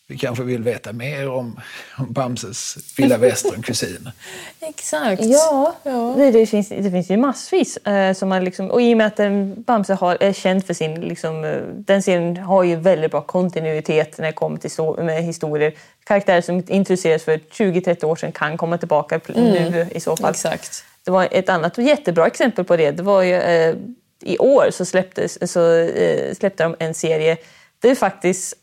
[0.09, 1.61] vi kanske vill veta mer om,
[1.99, 4.11] om Bamses vilda västern-kusin.
[4.61, 5.23] Exakt.
[5.25, 6.15] Ja, Ja.
[6.17, 7.77] Nej, det, finns, det finns ju massvis.
[7.77, 10.75] Eh, som man liksom, och i och med att eh, Bamse har, är känd för
[10.75, 10.95] sin...
[11.01, 15.23] Liksom, eh, den serien har ju väldigt bra kontinuitet när det kommer till så, med
[15.23, 15.73] historier.
[16.05, 19.41] Karaktärer som introducerades för 20-30 år sedan kan komma tillbaka pl-
[19.71, 20.31] nu i så fall.
[20.31, 20.85] Exakt.
[21.05, 22.91] Det var ett annat jättebra exempel på det.
[22.91, 23.75] Det var ju, eh,
[24.23, 27.37] I år så, släpptes, så eh, släppte de en serie
[27.81, 28.55] där faktiskt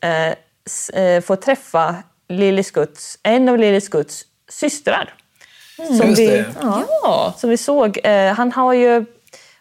[0.93, 1.95] eh, får träffa
[2.29, 5.13] Lille Skutts, en av Lille Skutts systrar.
[5.75, 7.33] Som, Just vi, ja, Ja.
[7.37, 7.99] som vi såg.
[8.03, 9.05] Eh, han har ju,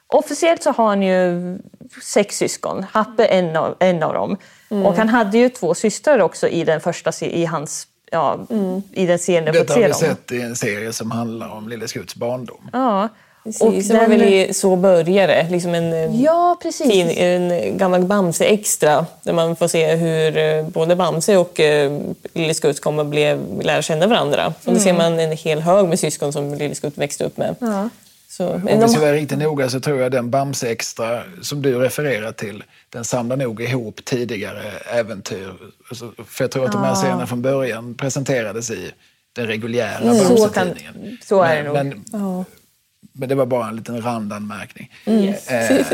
[0.07, 1.59] officiellt så har han ju
[2.03, 2.87] sex syskon.
[2.93, 4.37] Happe är en av, en av dem.
[4.69, 8.47] Och han hade ju två systrar också i den första i hans ja,
[8.93, 12.17] i den serien Detta har vi sett i en serie som handlar om Lille Skutts
[12.17, 12.71] barndom.
[12.73, 13.09] Ja.
[13.45, 15.47] Precis, det var väl i Så börjar det.
[15.51, 16.91] Liksom en, eh, Ja, precis.
[16.91, 22.01] fin, en gammal Bamse-extra där man får se hur eh, både Bamse och eh,
[22.33, 24.55] Lille Skutt kommer att bli, lära känna varandra.
[24.65, 27.57] Och då ser man en hel hög med syskon som Lille Skutt växte upp med.
[27.61, 27.89] Ja.
[28.29, 31.63] Så, Om men vi ska de, vara riktigt noga så tror jag den Bamse-extra som
[31.63, 34.63] du refererar till, den samlar nog ihop tidigare
[34.95, 35.53] äventyr.
[35.89, 38.91] Alltså, För jag tror att de här serierna från början presenterades i
[39.33, 40.15] den reguljära Mm.
[40.19, 41.19] Så, Bamse-tidningen.
[41.25, 41.75] så är det nog.
[41.75, 42.45] Men, men,
[43.13, 44.91] men det var bara en liten randanmärkning.
[45.07, 45.49] Yes.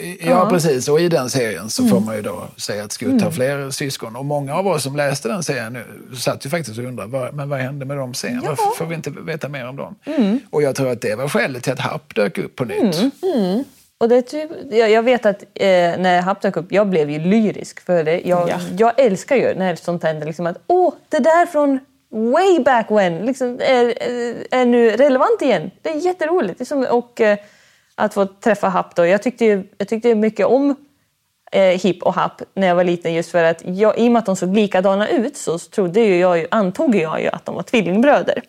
[0.00, 0.88] Eh, ja, precis.
[0.88, 1.94] Och i den serien så Mm.
[1.94, 4.16] får man ju då säga att Skutt har fler syskon.
[4.16, 5.84] Och många av oss som läste den serien nu
[6.16, 8.40] satt ju faktiskt och undrade, vad, men vad hände med dem sen?
[8.46, 9.94] Varför får vi inte veta mer om dem?
[10.04, 10.40] Mm.
[10.50, 12.96] Och jag tror att det var skälet till att Happ dök upp på nytt.
[13.98, 15.66] Och det typ, jag, jag vet att eh,
[15.98, 18.20] när Happ dök upp, jag blev ju lyrisk för det.
[18.24, 18.58] Jag, Ja.
[18.78, 20.26] jag älskar ju när sånt händer.
[20.26, 21.78] Liksom att, Åh, det där från
[22.10, 23.94] way back when liksom, är,
[24.54, 25.70] är nu relevant igen.
[25.82, 26.58] Det är jätteroligt.
[26.58, 27.38] Liksom, och eh,
[27.94, 29.06] att få träffa Happ då.
[29.06, 30.76] Jag tyckte, ju, jag tyckte mycket om
[31.52, 34.20] eh, Hipp och Happ när jag var liten just för att jag, i och med
[34.20, 37.54] att de såg likadana ut så trodde ju jag, ju- antog jag ju att de
[37.54, 38.42] var tvillingbröder.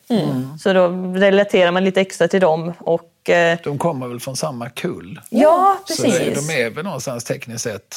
[0.60, 2.74] Så då relaterar man lite extra till dem.
[2.80, 5.20] Och, eh, De kommer väl från samma kull?
[5.30, 6.20] ja, Så precis.
[6.48, 7.96] det, de är väl någonstans tekniskt sett...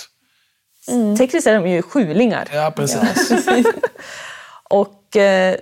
[1.18, 2.48] Tekniskt är de ju sjulingar.
[2.52, 3.32] Ja, precis.
[4.70, 5.01] Och, eh,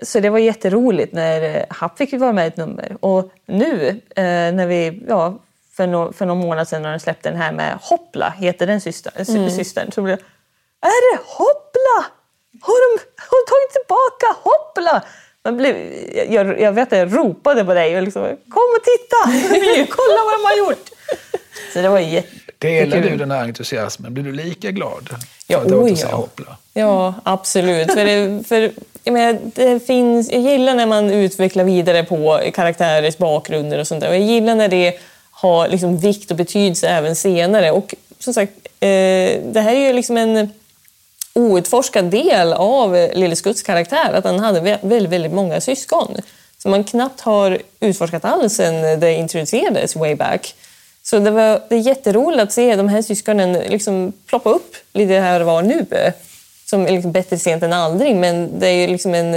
[0.02, 2.96] så det var jätteroligt när eh, Happ fick vara med i ett nummer.
[3.00, 5.38] Och nu eh, när vi, ja,
[5.76, 8.80] för, no, för någon månad sedan när de släppte den här med Hoppla, heter den
[8.80, 9.50] syster, mm.
[9.50, 12.06] systern, så blev jag, Är det Hoppla?
[12.60, 15.02] Har de, har de tagit tillbaka Hoppla?
[15.44, 15.76] Man blev,
[16.30, 19.48] jag, jag vet att jag ropade på dig och liksom, kom och titta!
[19.96, 20.90] Kolla vad de har gjort!
[21.72, 22.90] Så det var jättekul.
[22.90, 24.14] Delar du den här entusiasmen?
[24.14, 25.10] Blir du lika glad?
[25.46, 26.16] Ja, för att åter oj, säga ja.
[26.16, 26.56] hoppla?
[26.72, 27.92] ja, absolut.
[27.92, 28.70] För det, för,
[29.04, 34.00] jag, menar, det finns, jag gillar när man utvecklar vidare på karaktärers bakgrunder och sånt
[34.00, 34.08] där.
[34.08, 34.98] Och jag gillar när det
[35.30, 37.70] har liksom vikt och betydelse även senare.
[37.70, 38.88] Och som sagt, eh,
[39.42, 40.50] det här är ju liksom en
[41.34, 46.16] outforskad del av Lille Skutts karaktär, att han hade väldigt, väldigt många syskon.
[46.58, 50.54] Som man knappt har utforskat alls sen det introducerades way back.
[51.02, 55.12] Så det, var, det är jätteroligt att se de här syskonen liksom ploppa upp lite
[55.12, 55.86] här och var nu.
[56.70, 59.34] Som är liksom bättre sent än aldrig, men det är ju liksom en...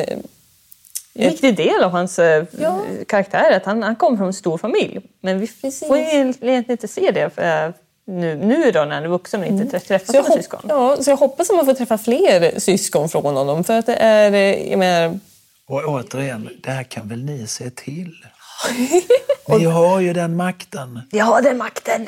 [1.15, 2.79] En viktig del av hans eh, Ja.
[3.07, 4.99] karaktär är att han, han kommer från en stor familj.
[5.21, 5.88] Men vi Precis.
[5.88, 7.69] får ju egentligen inte se det eh,
[8.05, 10.61] nu, nu då när han är vuxen och inte träffar Så jag, sina syskon.
[10.69, 13.63] ja, så jag hoppas att man får träffa fler syskon från honom.
[13.63, 14.31] För att det är...
[14.34, 15.19] eh, Jag menar,
[15.67, 18.11] Och återigen, det här kan väl ni se till?
[19.47, 21.01] Ni har ju den makten.
[21.11, 22.07] Jag har den makten!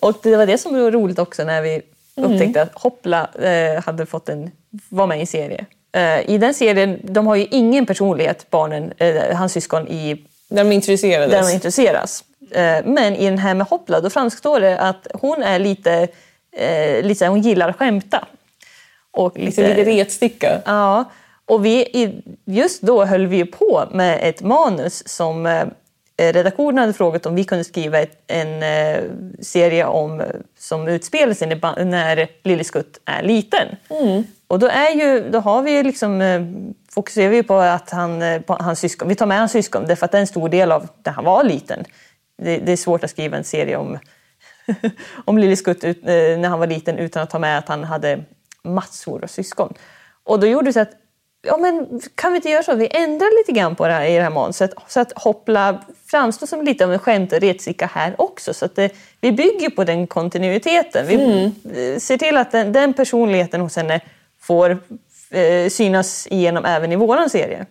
[0.00, 1.82] och det var det som var roligt också när vi
[2.24, 4.50] upptäckte att Hoppla eh, hade fått en,
[4.88, 5.64] var med i en serie.
[5.92, 10.64] Eh, I den serien, de har ju ingen personlighet, barnen, eh, hans syskon, i när
[10.64, 11.30] de introducerades.
[11.30, 12.24] där de intresseras.
[12.50, 16.08] Eh, Men i den här med Hoppla, då framstår det att hon är lite,
[16.56, 18.26] eh, lite hon gillar att skämta.
[19.10, 20.60] Och Liksom lite retsticka.
[20.64, 21.04] Ja,
[21.44, 22.12] och vi,
[22.44, 25.64] just då höll vi på med ett manus som eh,
[26.18, 29.04] redaktionen hade frågat om vi kunde skriva en eh,
[29.40, 30.22] serie om,
[30.58, 33.68] som utspelar sig när, ba- när Lille Skutt är liten.
[34.46, 36.42] Och då, är ju, då har vi liksom, eh,
[36.90, 40.04] fokuserar vi på att han, eh, på hans syskon, vi tar med hans syskon därför
[40.04, 41.84] att det är en stor del av när han var liten.
[42.42, 43.98] Det, det är svårt att skriva en serie om,
[45.24, 47.84] om Lille Skutt ut, eh, när han var liten utan att ta med att han
[47.84, 48.24] hade
[48.62, 49.74] massor av syskon.
[50.24, 50.92] Och då gjorde det så att
[51.48, 54.04] ja, men kan vi inte göra så att vi ändrar lite grann på det här
[54.04, 57.86] i det här manuset så att Hoppla framstår som lite av en skämt och retsicka
[57.86, 58.54] här också.
[58.54, 61.06] Så att det, vi bygger på den kontinuiteten.
[61.06, 64.00] Vi eh, ser till att den, den personligheten hos henne
[64.40, 64.78] får
[65.30, 67.66] eh, synas igenom även i våran serie.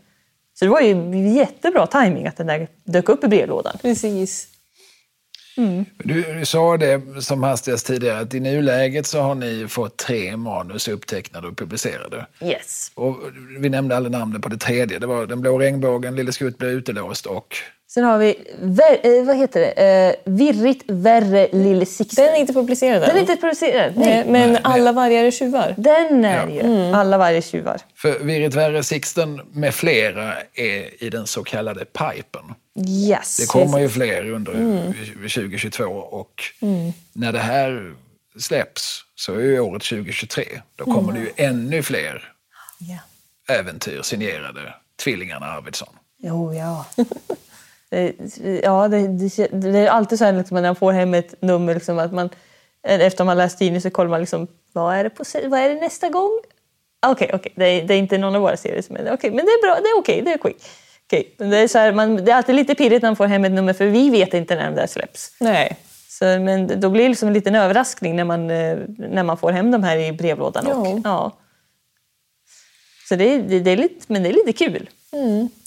[0.53, 3.77] Så det var ju jättebra timing att den där dök upp i brevlådan.
[3.81, 4.47] Precis.
[5.97, 10.37] Du, du sa det som hastigast tidigare att i nuläget så har ni fått tre
[10.37, 12.25] manus upptecknade och publicerade.
[12.41, 12.91] Yes.
[12.95, 13.17] Och
[13.59, 14.99] vi nämnde alla namnen på det tredje.
[14.99, 17.55] Det var Den blå regnbågen, Lille Skutt blev utelåst och...
[17.89, 22.25] Sen har vi, ver, eh, vad heter det, eh, Virrigt värre Lille Sixten.
[22.25, 23.07] Den är inte publicerad än.
[23.09, 23.93] Den är inte producerad.
[23.97, 24.07] Nej.
[24.07, 25.75] Nej, men alla vargar är tjuvar.
[25.77, 26.53] Den är Ja.
[26.63, 27.81] ju alla varje tjuvar.
[27.95, 32.41] För Virrit Verre Sixten med flera är i den så kallade pipen.
[32.87, 33.37] Yes.
[33.37, 34.53] Det kommer ju fler under
[35.29, 36.43] 2022 och
[37.13, 37.93] när det här
[38.39, 40.43] släpps så är ju året 2023.
[40.75, 42.33] Då kommer det ju ännu fler
[42.79, 42.97] Ja.
[43.55, 44.73] äventyr signerade
[45.03, 45.93] Tvillingarna Arvidsson.
[46.19, 46.85] Jo, ja.
[47.89, 51.41] Det- ja, det, det, det är alltid så här liksom, när man får hem ett
[51.41, 52.29] nummer liksom, att man
[52.87, 55.75] efter man läst tidningen så kollar man liksom, vad är det, på, vad är det
[55.81, 56.39] nästa gång?
[57.05, 59.13] Okej, okej, det, är- det är inte någon av våra serier som är det.
[59.13, 60.65] Okej, men det är bra, det är okej, det är quick.
[61.07, 63.25] Okej, men det, är så här, man, det är alltid lite pirrigt när man får
[63.25, 65.31] hem ett nummer för vi vet inte när de där släpps.
[65.39, 65.77] Nej.
[66.09, 69.51] Så, men då blir det liksom en liten överraskning när man, eh, när man får
[69.51, 70.65] hem de här i brevlådan.
[70.67, 71.37] Och, ja.
[73.09, 74.89] Så det, är- det, det är lite, men det är lite kul.
[75.11, 75.66] Det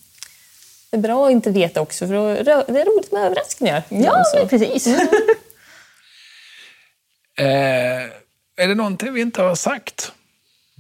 [0.90, 3.82] är bra att inte veta också, för då- det är roligt med överraskningar.
[3.88, 4.36] Ja, Alltså.
[4.36, 4.86] men precis.
[7.38, 8.02] Eh,
[8.56, 10.12] är det någonting vi inte har sagt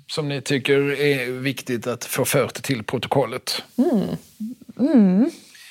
[0.06, 3.62] som ni tycker är viktigt att få fört till protokollet?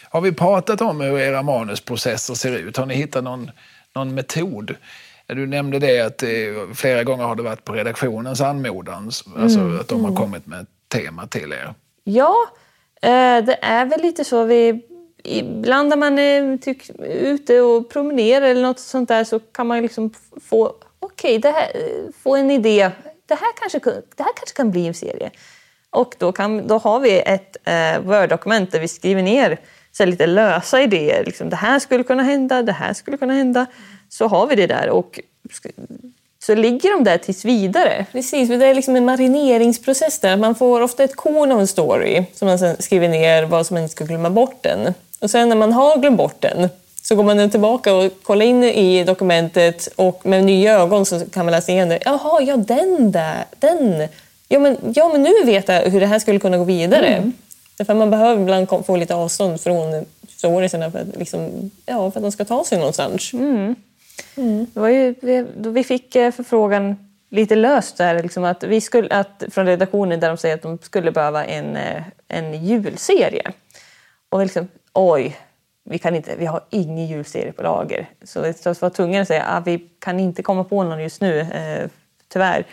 [0.10, 2.78] Har vi pratat om hur era manusprocesser ser ut?
[2.78, 3.52] Har ni hittat någon,
[3.96, 4.76] någon metod?
[5.28, 6.24] Du nämnde det att
[6.78, 10.68] flera gånger har det varit på redaktionens anmodan, alltså att de har kommit med ett
[10.88, 11.74] tema till er.
[12.04, 12.36] Ja,
[13.02, 14.44] Eh, det är väl lite så.
[14.44, 14.82] Vi,
[15.24, 19.82] ibland när man är tyck, ute och promenerar eller något sånt där så kan man
[19.82, 20.14] liksom
[20.50, 21.72] få, okay, det här,
[22.24, 22.92] få en idé.
[23.26, 23.80] Det här, kanske,
[24.16, 25.32] det här kanske kan bli en serie.
[25.90, 29.60] Och då, kan, då har vi ett eh, Word-dokument där vi skriver ner
[29.92, 31.26] så lite lösa idéer.
[31.26, 33.66] Liksom, det här skulle kunna hända, det här skulle kunna hända.
[34.10, 35.20] Så har vi det där och
[36.44, 38.06] så ligger de där tills vidare.
[38.12, 40.38] Precis, det är liksom en marineringsprocess där.
[40.38, 43.74] Man får ofta ett korn av en story som man sen skriver ner vad som
[43.74, 44.94] man inte ska glömma bort den.
[45.20, 46.70] Och sen när man har glömt bort den
[47.02, 51.46] så går man tillbaka och kollar in i dokumentet och med nya ögon så kan
[51.46, 52.00] man läsa igen det.
[52.06, 54.08] Jaha, ja den där, den.
[54.48, 57.32] Ja men, ja, men nu vet jag hur det här skulle kunna gå vidare.
[57.78, 60.06] Därför man behöver ibland få lite avstånd från
[60.38, 63.34] storiesarna för att, liksom, ja, för att de ska ta sig någonstans.
[64.38, 64.68] Mm.
[64.74, 68.82] Det var ju, vi, då vi fick eh, förfrågan lite löst där, liksom att vi
[68.82, 73.52] skulle, att, från redaktionen där de säger att de skulle behöva en, eh, en julserie.
[74.30, 75.38] Och vi liksom, oj,
[75.84, 78.10] vi, kan inte, vi har ingen julserie på lager.
[78.24, 81.22] Så vi var tvungna att säga att ah, vi kan inte komma på någon just
[81.22, 81.90] nu, eh,
[82.28, 82.66] tyvärr.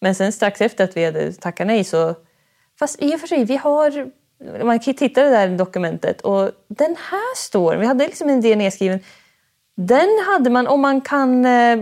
[0.00, 2.14] Men sen strax efter att vi hade tackat nej så...
[2.78, 4.10] Fast i och för sig, vi har...
[4.64, 7.76] Man tittade där i dokumentet och den här står...
[7.76, 9.00] Vi hade liksom en idé nedskriven.
[9.74, 11.78] Den hade man, om man kan eh,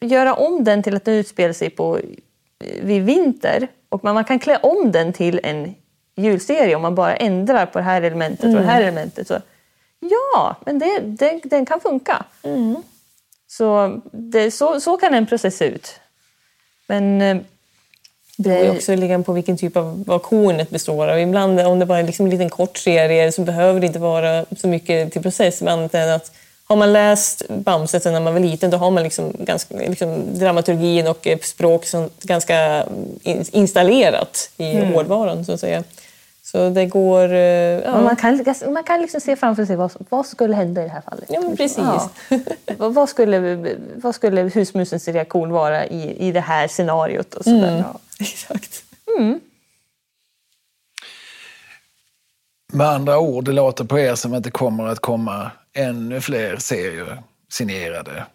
[0.00, 4.24] göra om den till att den utspelar sig på, eh, vid vinter och man, man
[4.24, 5.74] kan klä om den till en
[6.16, 9.28] julserie om man bara ändrar på det här elementet och det här elementet.
[9.28, 9.38] Så,
[10.00, 12.24] ja, men det, den, den kan funka.
[13.46, 16.00] Så, det, så, så kan en process se ut.
[16.86, 17.36] Men eh,
[18.36, 21.18] Det är också ligga på vilken typ av vad kornet består av.
[21.18, 24.44] Ibland om det bara är liksom en liten kort serie så behöver det inte vara
[24.56, 25.62] så mycket till process.
[25.62, 26.32] Men annat än att
[26.70, 30.38] har man läst Bamse sedan när man var liten då har man liksom ganska, liksom
[30.38, 32.84] dramaturgin och eh, språk som ganska
[33.22, 35.84] in- installerat i hårdvaran så att säga.
[36.42, 37.32] Så det går...
[37.32, 40.84] eh, Ja, man kan, man kan liksom se framför sig vad, vad skulle hända i
[40.84, 41.24] det här fallet.
[41.28, 41.84] Ja, men precis.
[42.78, 43.56] Vad, vad, skulle,
[43.96, 47.34] vad skulle husmusens reaktion vara i, i det här scenariot?
[47.34, 47.84] Och sådär.
[47.92, 47.98] Ja.
[48.20, 48.82] exakt.
[52.72, 56.56] Med andra ord, det låter på er som att det kommer att komma ännu fler
[56.56, 58.26] serier signerade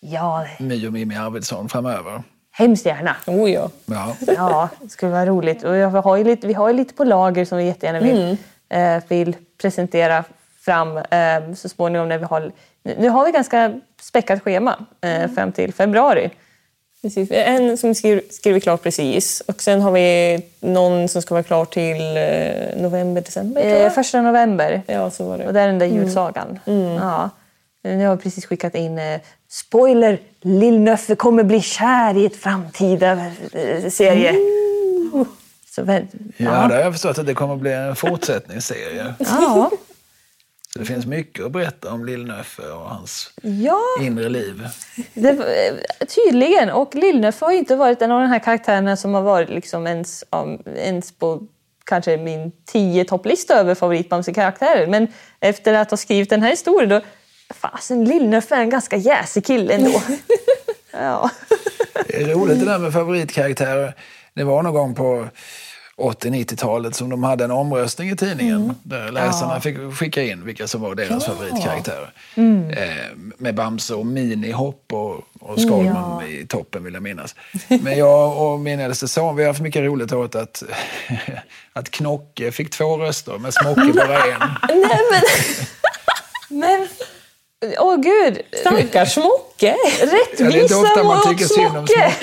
[0.00, 2.22] ja, My och Mimmi Arvidsson framöver.
[2.50, 3.16] hemskt gärna.
[3.26, 3.70] Oh, ja.
[3.86, 4.16] Ja.
[4.26, 5.64] Ja, det skulle vara roligt.
[5.64, 8.36] Och jag har ju lite, vi har ju lite på lager som vi jättegärna vill,
[8.68, 10.24] eh, vill presentera
[10.60, 12.08] fram eh, så småningom.
[12.08, 12.52] När vi har,
[12.82, 16.30] nu nu har vi ganska späckat schema eh, fram till februari.
[17.02, 17.28] Precis.
[17.30, 21.64] En som skriver, skriver klart precis och sen har vi någon som ska vara klar
[21.64, 23.94] till eh, november, december tror Eh, jag.
[23.94, 24.82] första november.
[24.86, 25.52] Ja, så var Och det.
[25.52, 26.58] det är den där julsagan.
[27.00, 27.30] Ja.
[27.82, 29.20] Nu har vi precis skickat in eh,
[29.50, 33.12] spoiler, Lill-Nöffe kommer bli kär i ett framtida
[33.52, 34.34] eh, serie.
[35.12, 35.24] Så
[35.74, 39.14] Så, väl- Ja, det har jag förstått att det kommer att bli en fortsättningsserie.
[39.18, 39.70] ja.
[40.72, 43.80] Så det finns mycket att berätta om Lill-Nöffe och hans ja.
[44.00, 44.68] inre liv.
[45.14, 45.36] Det,
[46.06, 46.70] tydligen.
[46.70, 50.24] Och Lill-Nöffe har inte varit en av de här karaktärerna som har varit liksom ens,
[50.76, 51.42] ens på
[51.84, 54.86] kanske min tio topplista över favoritbamse-karaktärer.
[54.86, 55.08] Men
[55.40, 57.00] efter att ha skrivit den här historien då...
[57.54, 60.02] Fasen, Lill-Nöffe är en ganska jäsig kille ändå.
[60.92, 61.30] ja.
[62.06, 63.94] Det är roligt det där med favoritkaraktärer.
[64.34, 65.28] Det var någon gång på
[66.00, 70.80] 80-90-talet som de hade en omröstning i tidningen där läsarna fick skicka in vilka som
[70.80, 72.12] var deras favoritkaraktärer.
[72.36, 77.34] Eh, med Bamse och Minihopp och, och Skalman i toppen vill jag minnas.
[77.68, 80.62] Men jag och min äldste son vi har haft mycket roligt åt att,
[81.72, 84.40] att Knocke fick två röster men Smocke bara en.
[84.68, 85.22] Nej, men...
[86.60, 86.88] men...
[87.78, 88.42] Åh gud!
[88.60, 89.76] Stackars Smocke!
[90.00, 92.14] Ja, det är inte Rättvisa ofta man tycker synd om Smocke!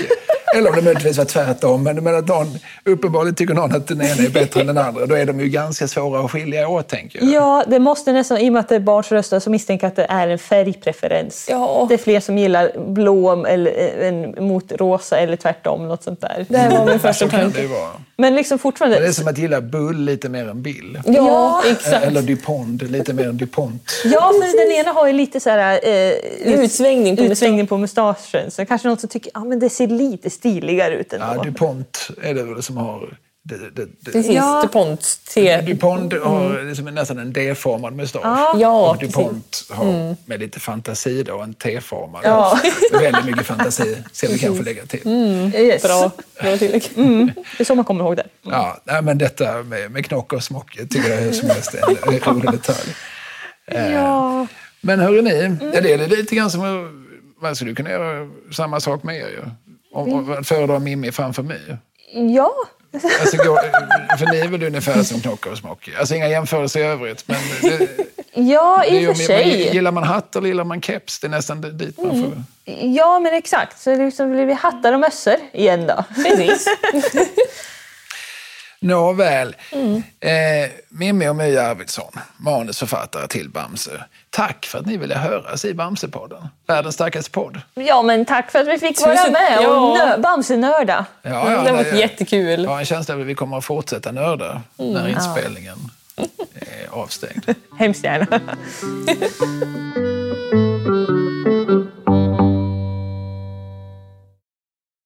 [0.56, 1.84] Eller om det möjligtvis var tvärtom.
[1.84, 5.06] Men, men att någon uppenbarligen tycker någon att den ena är bättre än den andra.
[5.06, 7.30] Då är de ju ganska svåra att skilja åt, tänker jag.
[7.30, 9.96] Ja, det måste nästan, i och med att det är barns röster så misstänker att
[9.96, 11.48] det är en färgpreferens.
[11.50, 11.86] Ja.
[11.90, 16.46] Det är fler som gillar blå eller, än, mot rosa eller tvärtom, något sånt där.
[16.50, 17.68] Det här var min första Så kan det tanke.
[18.20, 19.00] Men liksom fortfarande...
[19.00, 21.02] Det är som att gilla Bull lite mer än Bill.
[21.06, 22.06] Ja, exakt.
[22.06, 23.92] Eller DuPont lite mer än DuPont.
[24.06, 25.80] Ja, för den ena har ju lite så här...
[25.84, 26.14] Eh,
[26.54, 28.52] Utsvängning på utsvängning på mustaschen.
[28.52, 31.26] Så kanske någon som tycker att ah, men det ser lite stiligare ut ändå.
[31.36, 33.18] Ja, DuPont är det väl som har...
[33.48, 34.12] Det, det, det.
[34.12, 34.62] Precis, Ja.
[34.62, 35.20] DuPont.
[35.34, 35.62] Te.
[35.62, 38.24] DuPont har liksom nästan en D-formad mustasch.
[38.60, 42.22] Ja, och DuPont har med lite fantasi då en T-formad.
[42.24, 42.60] Ja.
[42.92, 45.08] Väldigt mycket fantasi, ska vi kanske lägga till.
[45.56, 45.84] Yes.
[45.84, 46.92] Bra, bra tillägg.
[47.58, 48.28] Det är så man kommer ihåg det.
[48.42, 52.14] Ja, nej, men detta med, med knock och smocke tycker jag är som helst en
[52.14, 52.96] en rolig detalj.
[53.94, 54.48] Ja.
[54.82, 56.90] Men hörru ni, ja, det är lite grann som
[57.42, 59.44] man skulle kunna göra samma sak med er ju.
[59.92, 61.78] Om, om, föredra Mimmi framför mig.
[62.36, 62.52] Ja.
[62.94, 63.60] Alltså, gå,
[64.20, 65.92] för ni är väl ungefär som Knocke och Smocke.
[66.00, 67.24] Alltså inga jämförelser i övrigt.
[67.28, 67.88] Men det,
[68.34, 69.74] Ja, i och för sig.
[69.74, 71.20] gillar man hatt eller gillar man keps?
[71.20, 72.44] Det är nästan dit man får...
[72.84, 73.80] Ja, men exakt.
[73.80, 76.04] Så liksom blir vi hattar och mössor igen då.
[76.16, 76.66] Precis.
[78.80, 79.56] Nåväl.
[80.20, 80.32] Eh,
[80.90, 84.04] Mimmi och My Arvidsson, manusförfattare till Bamse.
[84.38, 86.48] Tack för att ni ville höras i Bamsepodden.
[86.68, 87.62] Världens starkaste podd.
[87.74, 89.98] Ja, men tack för att vi fick vara Tusen- med och ja.
[90.06, 91.06] nö- Bamsenörda.
[91.22, 91.36] Ja, det
[91.70, 92.64] har varit jättekul.
[92.64, 95.78] Jag har en känsla av att vi kommer att fortsätta nörda när inspelningen
[96.56, 97.54] är avstängd.
[97.80, 98.40] Hemskt gärna.